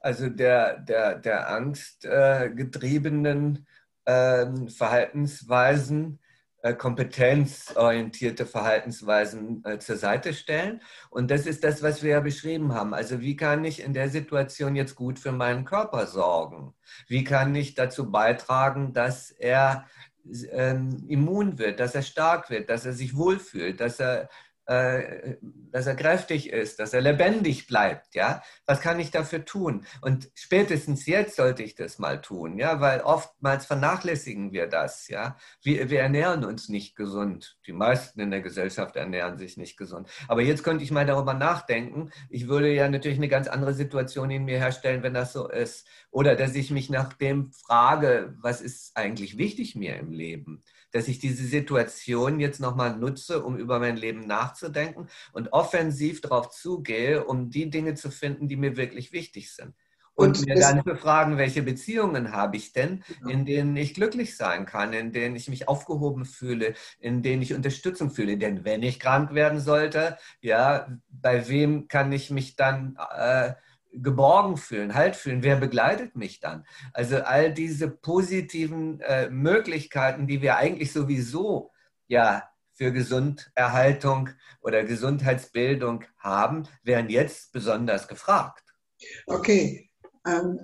Also 0.00 0.28
der, 0.28 0.78
der, 0.78 1.18
der 1.18 1.50
angstgetriebenen 1.50 3.66
äh, 4.06 4.46
Verhaltensweisen 4.68 6.18
kompetenzorientierte 6.76 8.46
Verhaltensweisen 8.46 9.64
äh, 9.64 9.78
zur 9.78 9.96
Seite 9.96 10.34
stellen. 10.34 10.82
Und 11.08 11.30
das 11.30 11.46
ist 11.46 11.64
das, 11.64 11.82
was 11.82 12.02
wir 12.02 12.10
ja 12.10 12.20
beschrieben 12.20 12.74
haben. 12.74 12.94
Also 12.94 13.20
wie 13.20 13.36
kann 13.36 13.64
ich 13.64 13.82
in 13.82 13.94
der 13.94 14.10
Situation 14.10 14.76
jetzt 14.76 14.94
gut 14.94 15.18
für 15.18 15.32
meinen 15.32 15.64
Körper 15.64 16.06
sorgen? 16.06 16.74
Wie 17.08 17.24
kann 17.24 17.54
ich 17.54 17.74
dazu 17.74 18.10
beitragen, 18.10 18.92
dass 18.92 19.30
er 19.30 19.86
ähm, 20.52 21.04
immun 21.08 21.58
wird, 21.58 21.80
dass 21.80 21.94
er 21.94 22.02
stark 22.02 22.50
wird, 22.50 22.68
dass 22.68 22.84
er 22.84 22.92
sich 22.92 23.16
wohlfühlt, 23.16 23.80
dass 23.80 23.98
er 24.00 24.28
äh, 24.70 25.36
dass 25.72 25.88
er 25.88 25.96
kräftig 25.96 26.48
ist, 26.48 26.78
dass 26.78 26.94
er 26.94 27.00
lebendig 27.00 27.66
bleibt, 27.66 28.14
ja. 28.14 28.40
Was 28.66 28.80
kann 28.80 29.00
ich 29.00 29.10
dafür 29.10 29.44
tun? 29.44 29.84
Und 30.00 30.30
spätestens 30.34 31.06
jetzt 31.06 31.34
sollte 31.34 31.64
ich 31.64 31.74
das 31.74 31.98
mal 31.98 32.20
tun, 32.20 32.56
ja, 32.56 32.80
weil 32.80 33.00
oftmals 33.00 33.66
vernachlässigen 33.66 34.52
wir 34.52 34.68
das, 34.68 35.08
ja. 35.08 35.36
Wir, 35.60 35.90
wir 35.90 36.00
ernähren 36.00 36.44
uns 36.44 36.68
nicht 36.68 36.94
gesund. 36.94 37.58
Die 37.66 37.72
meisten 37.72 38.20
in 38.20 38.30
der 38.30 38.42
Gesellschaft 38.42 38.94
ernähren 38.94 39.38
sich 39.38 39.56
nicht 39.56 39.76
gesund. 39.76 40.08
Aber 40.28 40.42
jetzt 40.42 40.62
könnte 40.62 40.84
ich 40.84 40.92
mal 40.92 41.06
darüber 41.06 41.34
nachdenken. 41.34 42.10
Ich 42.28 42.46
würde 42.46 42.72
ja 42.72 42.88
natürlich 42.88 43.18
eine 43.18 43.28
ganz 43.28 43.48
andere 43.48 43.74
Situation 43.74 44.30
in 44.30 44.44
mir 44.44 44.58
herstellen, 44.58 45.02
wenn 45.02 45.14
das 45.14 45.32
so 45.32 45.48
ist. 45.48 45.88
Oder 46.12 46.36
dass 46.36 46.54
ich 46.54 46.70
mich 46.70 46.90
nach 46.90 47.12
dem 47.14 47.50
frage, 47.52 48.36
was 48.40 48.60
ist 48.60 48.96
eigentlich 48.96 49.36
wichtig 49.36 49.74
mir 49.74 49.96
im 49.96 50.12
Leben? 50.12 50.62
Dass 50.92 51.08
ich 51.08 51.18
diese 51.18 51.44
Situation 51.44 52.40
jetzt 52.40 52.60
nochmal 52.60 52.96
nutze, 52.96 53.42
um 53.42 53.56
über 53.56 53.78
mein 53.78 53.96
Leben 53.96 54.20
nachzudenken 54.26 55.08
und 55.32 55.52
offensiv 55.52 56.20
darauf 56.20 56.50
zugehe, 56.50 57.24
um 57.24 57.50
die 57.50 57.70
Dinge 57.70 57.94
zu 57.94 58.10
finden, 58.10 58.48
die 58.48 58.56
mir 58.56 58.76
wirklich 58.76 59.12
wichtig 59.12 59.52
sind. 59.52 59.74
Und, 60.14 60.38
und 60.38 60.46
mir 60.46 60.56
dann 60.56 60.84
zu 60.84 60.96
fragen, 60.96 61.38
welche 61.38 61.62
Beziehungen 61.62 62.32
habe 62.32 62.56
ich 62.58 62.72
denn, 62.72 63.02
in 63.26 63.46
denen 63.46 63.74
ich 63.76 63.94
glücklich 63.94 64.36
sein 64.36 64.66
kann, 64.66 64.92
in 64.92 65.12
denen 65.12 65.34
ich 65.34 65.48
mich 65.48 65.66
aufgehoben 65.66 66.26
fühle, 66.26 66.74
in 66.98 67.22
denen 67.22 67.40
ich 67.40 67.54
Unterstützung 67.54 68.10
fühle. 68.10 68.36
Denn 68.36 68.64
wenn 68.64 68.82
ich 68.82 69.00
krank 69.00 69.32
werden 69.32 69.60
sollte, 69.60 70.18
ja, 70.40 70.88
bei 71.08 71.48
wem 71.48 71.88
kann 71.88 72.12
ich 72.12 72.30
mich 72.30 72.54
dann 72.56 72.98
äh, 73.16 73.54
geborgen 73.92 74.56
fühlen, 74.56 74.94
halt 74.94 75.16
fühlen, 75.16 75.42
wer 75.42 75.56
begleitet 75.56 76.16
mich 76.16 76.40
dann? 76.40 76.64
Also 76.92 77.18
all 77.18 77.52
diese 77.52 77.88
positiven 77.88 79.00
äh, 79.00 79.28
Möglichkeiten, 79.30 80.26
die 80.26 80.42
wir 80.42 80.56
eigentlich 80.56 80.92
sowieso 80.92 81.72
ja 82.06 82.48
für 82.74 82.92
Gesunderhaltung 82.92 84.30
oder 84.62 84.84
Gesundheitsbildung 84.84 86.04
haben, 86.18 86.66
werden 86.82 87.10
jetzt 87.10 87.52
besonders 87.52 88.08
gefragt. 88.08 88.64
Okay. 89.26 89.90
Ähm, 90.26 90.58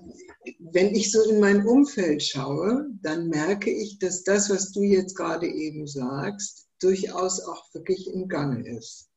wenn 0.58 0.94
ich 0.94 1.10
so 1.10 1.22
in 1.30 1.40
mein 1.40 1.66
Umfeld 1.66 2.22
schaue, 2.22 2.86
dann 3.02 3.28
merke 3.28 3.70
ich, 3.70 3.98
dass 3.98 4.22
das, 4.22 4.50
was 4.50 4.72
du 4.72 4.82
jetzt 4.82 5.14
gerade 5.16 5.46
eben 5.46 5.86
sagst, 5.86 6.68
durchaus 6.80 7.40
auch 7.40 7.74
wirklich 7.74 8.10
im 8.12 8.28
Gange 8.28 8.66
ist. 8.76 9.08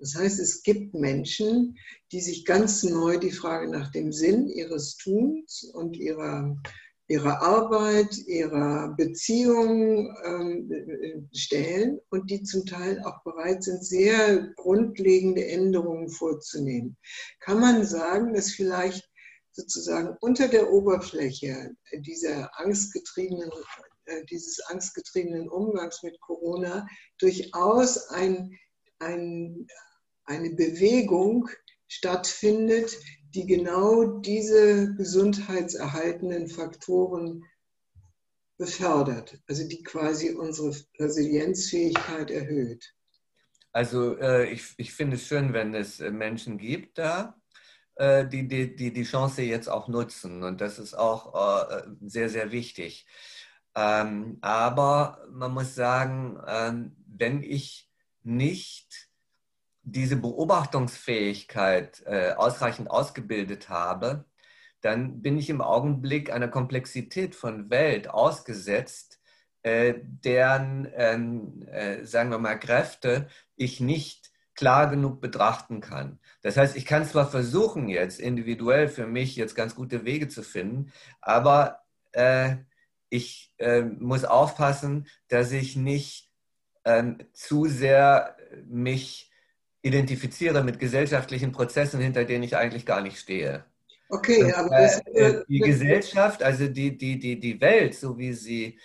Das 0.00 0.14
heißt, 0.14 0.40
es 0.40 0.62
gibt 0.62 0.94
Menschen, 0.94 1.78
die 2.10 2.20
sich 2.20 2.44
ganz 2.44 2.82
neu 2.82 3.18
die 3.18 3.30
Frage 3.30 3.70
nach 3.70 3.90
dem 3.92 4.12
Sinn 4.12 4.48
ihres 4.48 4.96
Tuns 4.96 5.70
und 5.74 5.96
ihrer, 5.96 6.56
ihrer 7.08 7.42
Arbeit, 7.42 8.16
ihrer 8.26 8.94
Beziehung 8.96 10.14
ähm, 10.24 11.28
stellen 11.34 12.00
und 12.08 12.30
die 12.30 12.42
zum 12.42 12.64
Teil 12.64 13.02
auch 13.04 13.22
bereit 13.24 13.62
sind, 13.62 13.84
sehr 13.84 14.48
grundlegende 14.56 15.46
Änderungen 15.46 16.08
vorzunehmen. 16.08 16.96
Kann 17.40 17.60
man 17.60 17.84
sagen, 17.84 18.32
dass 18.32 18.52
vielleicht 18.52 19.06
sozusagen 19.52 20.16
unter 20.20 20.48
der 20.48 20.72
Oberfläche 20.72 21.74
dieser 21.92 22.58
angstgetriebenen 22.58 23.50
äh, 24.10 24.24
dieses 24.26 24.60
angstgetriebenen 24.66 25.48
Umgangs 25.48 26.02
mit 26.02 26.20
Corona 26.20 26.86
durchaus 27.18 28.08
ein, 28.10 28.56
ein, 28.98 29.66
eine 30.30 30.50
Bewegung 30.50 31.48
stattfindet, 31.88 32.96
die 33.34 33.46
genau 33.46 34.20
diese 34.20 34.94
gesundheitserhaltenden 34.94 36.48
Faktoren 36.48 37.44
befördert, 38.56 39.40
also 39.48 39.66
die 39.66 39.82
quasi 39.82 40.30
unsere 40.30 40.74
Resilienzfähigkeit 40.98 42.30
erhöht. 42.30 42.94
Also 43.72 44.16
äh, 44.18 44.50
ich, 44.50 44.74
ich 44.76 44.92
finde 44.92 45.16
es 45.16 45.26
schön, 45.26 45.52
wenn 45.52 45.74
es 45.74 46.00
äh, 46.00 46.10
Menschen 46.10 46.58
gibt 46.58 46.98
da, 46.98 47.40
äh, 47.96 48.26
die, 48.26 48.46
die, 48.46 48.74
die 48.74 48.92
die 48.92 49.04
Chance 49.04 49.42
jetzt 49.42 49.68
auch 49.68 49.88
nutzen. 49.88 50.42
Und 50.42 50.60
das 50.60 50.78
ist 50.78 50.94
auch 50.94 51.70
äh, 51.70 51.82
sehr, 52.02 52.28
sehr 52.28 52.52
wichtig. 52.52 53.06
Ähm, 53.74 54.38
aber 54.40 55.24
man 55.30 55.52
muss 55.52 55.74
sagen, 55.74 56.40
ähm, 56.46 56.96
wenn 57.06 57.42
ich 57.42 57.88
nicht 58.22 59.09
diese 59.82 60.16
Beobachtungsfähigkeit 60.16 62.02
äh, 62.06 62.32
ausreichend 62.32 62.90
ausgebildet 62.90 63.68
habe, 63.68 64.24
dann 64.80 65.22
bin 65.22 65.38
ich 65.38 65.50
im 65.50 65.60
Augenblick 65.60 66.32
einer 66.32 66.48
Komplexität 66.48 67.34
von 67.34 67.70
Welt 67.70 68.08
ausgesetzt, 68.08 69.20
äh, 69.62 69.94
deren, 70.02 70.88
ähm, 70.94 71.62
äh, 71.70 72.04
sagen 72.04 72.30
wir 72.30 72.38
mal, 72.38 72.58
Kräfte 72.58 73.28
ich 73.56 73.80
nicht 73.80 74.30
klar 74.54 74.90
genug 74.90 75.20
betrachten 75.20 75.80
kann. 75.80 76.18
Das 76.42 76.56
heißt, 76.56 76.76
ich 76.76 76.86
kann 76.86 77.06
zwar 77.06 77.30
versuchen, 77.30 77.88
jetzt 77.88 78.20
individuell 78.20 78.88
für 78.88 79.06
mich 79.06 79.36
jetzt 79.36 79.54
ganz 79.54 79.74
gute 79.74 80.04
Wege 80.04 80.28
zu 80.28 80.42
finden, 80.42 80.92
aber 81.20 81.82
äh, 82.12 82.56
ich 83.10 83.54
äh, 83.58 83.82
muss 83.82 84.24
aufpassen, 84.24 85.08
dass 85.28 85.52
ich 85.52 85.76
nicht 85.76 86.30
ähm, 86.84 87.18
zu 87.32 87.66
sehr 87.66 88.36
mich 88.66 89.29
identifiziere 89.82 90.62
mit 90.62 90.78
gesellschaftlichen 90.78 91.52
Prozessen, 91.52 92.00
hinter 92.00 92.24
denen 92.24 92.44
ich 92.44 92.56
eigentlich 92.56 92.86
gar 92.86 93.00
nicht 93.00 93.18
stehe. 93.18 93.64
Okay, 94.08 94.52
aber 94.52 94.68
das, 94.70 95.00
äh, 95.14 95.42
die 95.48 95.60
Gesellschaft, 95.60 96.42
also 96.42 96.66
die, 96.66 96.96
die, 96.98 97.18
die, 97.18 97.38
die 97.38 97.60
Welt, 97.60 97.94
so 97.94 98.18
wie 98.18 98.32
sie, 98.32 98.78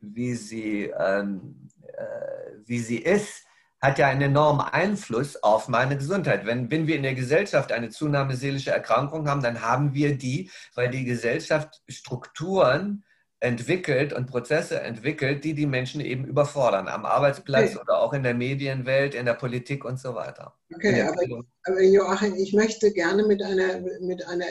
wie 0.00 0.34
sie, 0.34 0.92
ähm, 0.98 1.68
äh, 1.96 2.56
wie 2.66 2.80
sie 2.80 2.98
ist, 2.98 3.44
hat 3.80 3.98
ja 3.98 4.08
einen 4.08 4.22
enormen 4.22 4.60
Einfluss 4.60 5.42
auf 5.42 5.68
meine 5.68 5.96
Gesundheit. 5.96 6.46
Wenn, 6.46 6.70
wenn 6.70 6.86
wir 6.86 6.96
in 6.96 7.02
der 7.02 7.14
Gesellschaft 7.14 7.72
eine 7.72 7.90
Zunahme 7.90 8.36
seelischer 8.36 8.72
Erkrankungen 8.72 9.28
haben, 9.28 9.42
dann 9.42 9.62
haben 9.62 9.94
wir 9.94 10.16
die, 10.16 10.50
weil 10.74 10.90
die 10.90 11.04
Gesellschaft 11.04 11.82
Strukturen 11.88 13.04
entwickelt 13.42 14.12
und 14.12 14.28
Prozesse 14.28 14.80
entwickelt, 14.80 15.42
die 15.42 15.52
die 15.52 15.66
Menschen 15.66 16.00
eben 16.00 16.24
überfordern, 16.24 16.86
am 16.86 17.04
Arbeitsplatz 17.04 17.72
okay. 17.72 17.80
oder 17.80 17.98
auch 17.98 18.12
in 18.12 18.22
der 18.22 18.34
Medienwelt, 18.34 19.16
in 19.16 19.26
der 19.26 19.34
Politik 19.34 19.84
und 19.84 19.98
so 19.98 20.14
weiter. 20.14 20.54
Okay, 20.72 21.02
aber, 21.02 21.44
aber, 21.64 21.82
Joachim, 21.82 22.36
ich 22.36 22.52
möchte 22.52 22.92
gerne 22.92 23.26
mit 23.26 23.42
einer, 23.42 23.80
mit 24.00 24.24
einer 24.28 24.46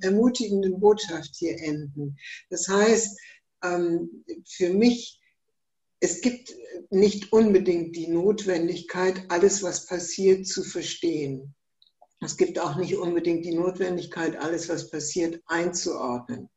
ermutigenden 0.00 0.78
Botschaft 0.78 1.34
hier 1.34 1.60
enden. 1.60 2.16
Das 2.48 2.68
heißt, 2.68 3.18
ähm, 3.64 4.24
für 4.46 4.70
mich, 4.70 5.20
es 5.98 6.20
gibt 6.20 6.54
nicht 6.90 7.32
unbedingt 7.32 7.96
die 7.96 8.06
Notwendigkeit, 8.06 9.24
alles, 9.28 9.64
was 9.64 9.86
passiert, 9.86 10.46
zu 10.46 10.62
verstehen. 10.62 11.52
Es 12.20 12.36
gibt 12.36 12.60
auch 12.60 12.76
nicht 12.76 12.96
unbedingt 12.96 13.44
die 13.44 13.56
Notwendigkeit, 13.56 14.36
alles, 14.36 14.68
was 14.68 14.88
passiert, 14.88 15.42
einzuordnen. 15.46 16.48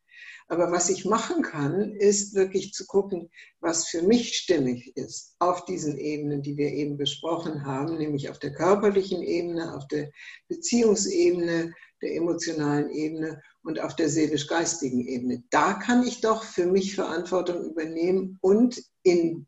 Aber 0.52 0.72
was 0.72 0.90
ich 0.90 1.06
machen 1.06 1.44
kann, 1.44 1.94
ist 1.94 2.34
wirklich 2.34 2.74
zu 2.74 2.88
gucken, 2.88 3.30
was 3.60 3.88
für 3.88 4.02
mich 4.02 4.36
stimmig 4.36 4.98
ist 4.98 5.36
auf 5.38 5.64
diesen 5.66 5.98
Ebenen, 6.00 6.42
die 6.42 6.58
wir 6.58 6.72
eben 6.72 6.98
besprochen 6.98 7.66
haben, 7.68 7.98
nämlich 7.98 8.32
auf 8.32 8.40
der 8.40 8.54
körperlichen 8.54 9.22
Ebene, 9.22 9.76
auf 9.76 9.88
der 9.88 10.10
Beziehungsebene, 10.48 11.72
der 12.02 12.16
emotionalen 12.16 12.90
Ebene 12.90 13.42
und 13.62 13.80
auf 13.80 13.96
der 13.96 14.10
seelisch-geistigen 14.10 15.08
Ebene. 15.08 15.44
Da 15.52 15.74
kann 15.74 16.02
ich 16.02 16.22
doch 16.22 16.44
für 16.44 16.66
mich 16.66 16.96
Verantwortung 16.96 17.64
übernehmen 17.64 18.40
und 18.42 18.82
in 19.04 19.46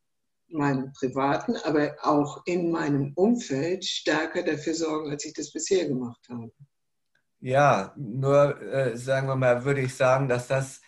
meinem 0.50 0.94
privaten, 0.94 1.56
aber 1.64 1.96
auch 2.04 2.44
in 2.46 2.70
meinem 2.70 3.14
Umfeld 3.16 3.86
stärker 3.86 4.44
dafür 4.44 4.76
sorgen, 4.76 5.10
als 5.10 5.26
ich 5.26 5.34
das 5.34 5.52
bisher 5.52 5.88
gemacht 5.88 6.22
habe. 6.30 6.52
Ja, 7.40 7.96
nur 7.98 8.62
äh, 8.62 8.96
sagen 8.96 9.28
wir 9.28 9.36
mal, 9.36 9.66
würde 9.66 9.82
ich 9.82 9.96
sagen, 9.96 10.28
dass 10.28 10.48
das 10.48 10.82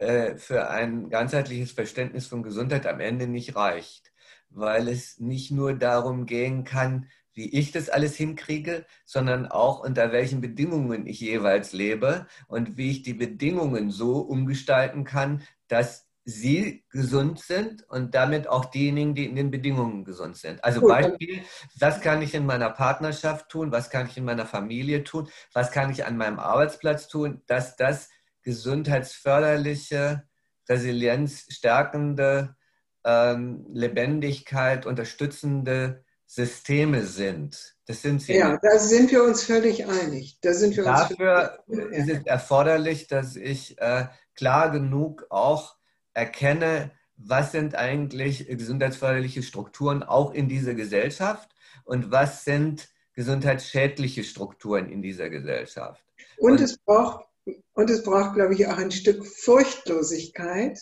äh, 0.00 0.36
für 0.36 0.70
ein 0.70 1.10
ganzheitliches 1.10 1.72
Verständnis 1.72 2.26
von 2.26 2.42
Gesundheit 2.42 2.86
am 2.86 3.00
Ende 3.00 3.26
nicht 3.26 3.54
reicht, 3.54 4.12
weil 4.48 4.88
es 4.88 5.20
nicht 5.20 5.50
nur 5.50 5.74
darum 5.74 6.24
gehen 6.24 6.64
kann, 6.64 7.06
wie 7.34 7.54
ich 7.54 7.70
das 7.70 7.90
alles 7.90 8.16
hinkriege, 8.16 8.86
sondern 9.04 9.46
auch 9.46 9.80
unter 9.80 10.10
welchen 10.10 10.40
Bedingungen 10.40 11.06
ich 11.06 11.20
jeweils 11.20 11.74
lebe 11.74 12.26
und 12.48 12.78
wie 12.78 12.90
ich 12.90 13.02
die 13.02 13.12
Bedingungen 13.12 13.90
so 13.90 14.20
umgestalten 14.20 15.04
kann, 15.04 15.42
dass 15.68 16.08
sie 16.24 16.82
gesund 16.88 17.38
sind 17.40 17.86
und 17.90 18.14
damit 18.14 18.48
auch 18.48 18.64
diejenigen, 18.64 19.14
die 19.14 19.26
in 19.26 19.36
den 19.36 19.50
Bedingungen 19.50 20.04
gesund 20.06 20.38
sind. 20.38 20.64
Also 20.64 20.80
Beispiel, 20.80 21.42
was 21.78 22.00
kann 22.00 22.22
ich 22.22 22.34
in 22.34 22.46
meiner 22.46 22.70
Partnerschaft 22.70 23.50
tun, 23.50 23.70
was 23.70 23.90
kann 23.90 24.06
ich 24.06 24.16
in 24.16 24.24
meiner 24.24 24.46
Familie 24.46 25.04
tun, 25.04 25.28
was 25.52 25.70
kann 25.70 25.90
ich 25.90 26.06
an 26.06 26.16
meinem 26.16 26.38
Arbeitsplatz 26.38 27.06
tun, 27.06 27.42
dass 27.46 27.76
das 27.76 28.08
gesundheitsförderliche, 28.42 30.24
resilienzstärkende, 30.68 32.56
ähm, 33.04 33.66
Lebendigkeit 33.72 34.86
unterstützende 34.86 36.04
Systeme 36.26 37.04
sind. 37.04 37.74
Das 37.86 38.02
sind 38.02 38.22
sie. 38.22 38.34
Ja, 38.34 38.56
da 38.62 38.78
sind 38.78 39.10
wir 39.10 39.24
uns 39.24 39.42
völlig 39.42 39.86
einig. 39.86 40.38
Da 40.42 40.54
sind 40.54 40.76
wir 40.76 40.84
Dafür 40.84 41.58
uns 41.66 41.78
ist 41.90 42.08
es 42.08 42.24
erforderlich, 42.24 43.08
dass 43.08 43.34
ich 43.34 43.80
äh, 43.80 44.06
klar 44.34 44.70
genug 44.70 45.26
auch 45.30 45.76
erkenne, 46.14 46.92
was 47.16 47.52
sind 47.52 47.74
eigentlich 47.74 48.46
gesundheitsförderliche 48.46 49.42
Strukturen 49.42 50.02
auch 50.02 50.32
in 50.32 50.48
dieser 50.48 50.74
Gesellschaft 50.74 51.50
und 51.84 52.10
was 52.10 52.44
sind 52.44 52.88
gesundheitsschädliche 53.14 54.24
Strukturen 54.24 54.88
in 54.88 55.02
dieser 55.02 55.28
Gesellschaft. 55.28 56.04
Und, 56.38 56.52
und 56.52 56.60
es 56.60 56.78
braucht 56.78 57.26
und 57.74 57.90
es 57.90 58.02
braucht, 58.02 58.34
glaube 58.34 58.54
ich, 58.54 58.66
auch 58.66 58.78
ein 58.78 58.90
Stück 58.90 59.26
Furchtlosigkeit, 59.26 60.78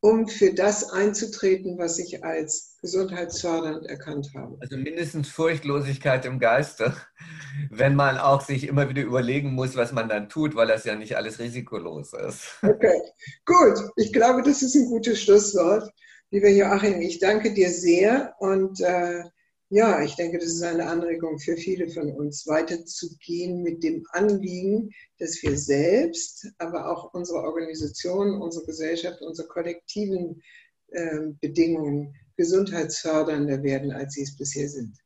um 0.00 0.28
für 0.28 0.54
das 0.54 0.90
einzutreten, 0.90 1.76
was 1.78 1.98
ich 1.98 2.24
als 2.24 2.76
gesundheitsfördernd 2.80 3.86
erkannt 3.86 4.28
habe. 4.36 4.56
Also 4.60 4.76
mindestens 4.76 5.28
Furchtlosigkeit 5.28 6.24
im 6.24 6.38
Geiste, 6.38 6.94
wenn 7.70 7.96
man 7.96 8.16
auch 8.16 8.40
sich 8.40 8.68
immer 8.68 8.88
wieder 8.88 9.02
überlegen 9.02 9.52
muss, 9.52 9.76
was 9.76 9.92
man 9.92 10.08
dann 10.08 10.28
tut, 10.28 10.54
weil 10.54 10.68
das 10.68 10.84
ja 10.84 10.94
nicht 10.94 11.16
alles 11.16 11.38
risikolos 11.38 12.12
ist. 12.12 12.58
Okay, 12.62 13.00
gut. 13.44 13.90
Ich 13.96 14.12
glaube, 14.12 14.42
das 14.42 14.62
ist 14.62 14.76
ein 14.76 14.86
gutes 14.86 15.20
Schlusswort. 15.20 15.90
Lieber 16.30 16.48
Joachim, 16.48 17.00
ich 17.00 17.18
danke 17.18 17.52
dir 17.52 17.70
sehr 17.70 18.34
und 18.38 18.80
äh, 18.80 19.24
ja, 19.70 20.02
ich 20.02 20.16
denke, 20.16 20.38
das 20.38 20.48
ist 20.48 20.62
eine 20.62 20.86
Anregung 20.86 21.38
für 21.38 21.56
viele 21.56 21.88
von 21.88 22.10
uns, 22.10 22.46
weiterzugehen 22.46 23.62
mit 23.62 23.82
dem 23.82 24.06
Anliegen, 24.12 24.90
dass 25.18 25.42
wir 25.42 25.58
selbst, 25.58 26.48
aber 26.58 26.90
auch 26.90 27.12
unsere 27.12 27.42
Organisation, 27.42 28.40
unsere 28.40 28.64
Gesellschaft, 28.64 29.20
unsere 29.20 29.46
kollektiven 29.48 30.42
äh, 30.88 31.20
Bedingungen 31.40 32.14
gesundheitsfördernder 32.36 33.62
werden, 33.62 33.92
als 33.92 34.14
sie 34.14 34.22
es 34.22 34.36
bisher 34.36 34.68
sind. 34.68 34.96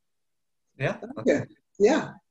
Ja? 0.76 1.00
Danke. 1.14 1.48
Ja. 1.78 2.21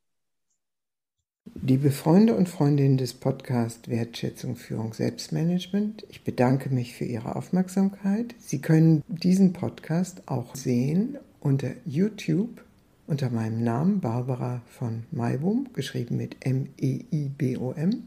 Liebe 1.64 1.92
Freunde 1.92 2.36
und 2.36 2.50
Freundinnen 2.50 2.98
des 2.98 3.14
Podcasts 3.14 3.88
Wertschätzung, 3.88 4.56
Führung, 4.56 4.94
Selbstmanagement, 4.94 6.06
ich 6.10 6.24
bedanke 6.24 6.70
mich 6.70 6.96
für 6.96 7.06
Ihre 7.06 7.36
Aufmerksamkeit. 7.36 8.34
Sie 8.39 8.60
können 8.60 9.04
diesen 9.08 9.54
Podcast 9.54 10.24
auch 10.26 10.56
sehen 10.56 11.18
unter 11.39 11.72
YouTube 11.86 12.64
unter 13.06 13.30
meinem 13.30 13.64
Namen 13.64 14.00
Barbara 14.00 14.62
von 14.68 15.04
Maibum, 15.12 15.68
geschrieben 15.74 16.18
mit 16.18 16.38
M-E-I-B-O-M. 16.46 17.92
E 17.92 17.98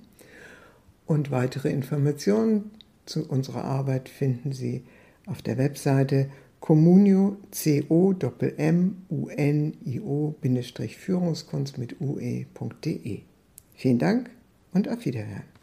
Und 1.06 1.30
weitere 1.30 1.70
Informationen 1.70 2.70
zu 3.06 3.28
unserer 3.28 3.64
Arbeit 3.64 4.08
finden 4.08 4.52
Sie 4.52 4.82
auf 5.26 5.42
der 5.42 5.58
Webseite 5.58 6.28
communio 6.64 7.36
c 7.50 7.84
o 7.90 8.14
m 8.56 9.04
u 9.10 9.28
n 9.28 9.74
i 9.84 10.00
o 10.00 10.34
Führungskunst 10.96 11.76
mit 11.76 12.00
ue.de. 12.00 13.20
Vielen 13.74 13.98
Dank 13.98 14.30
und 14.72 14.88
auf 14.88 15.04
Wiederhören. 15.04 15.53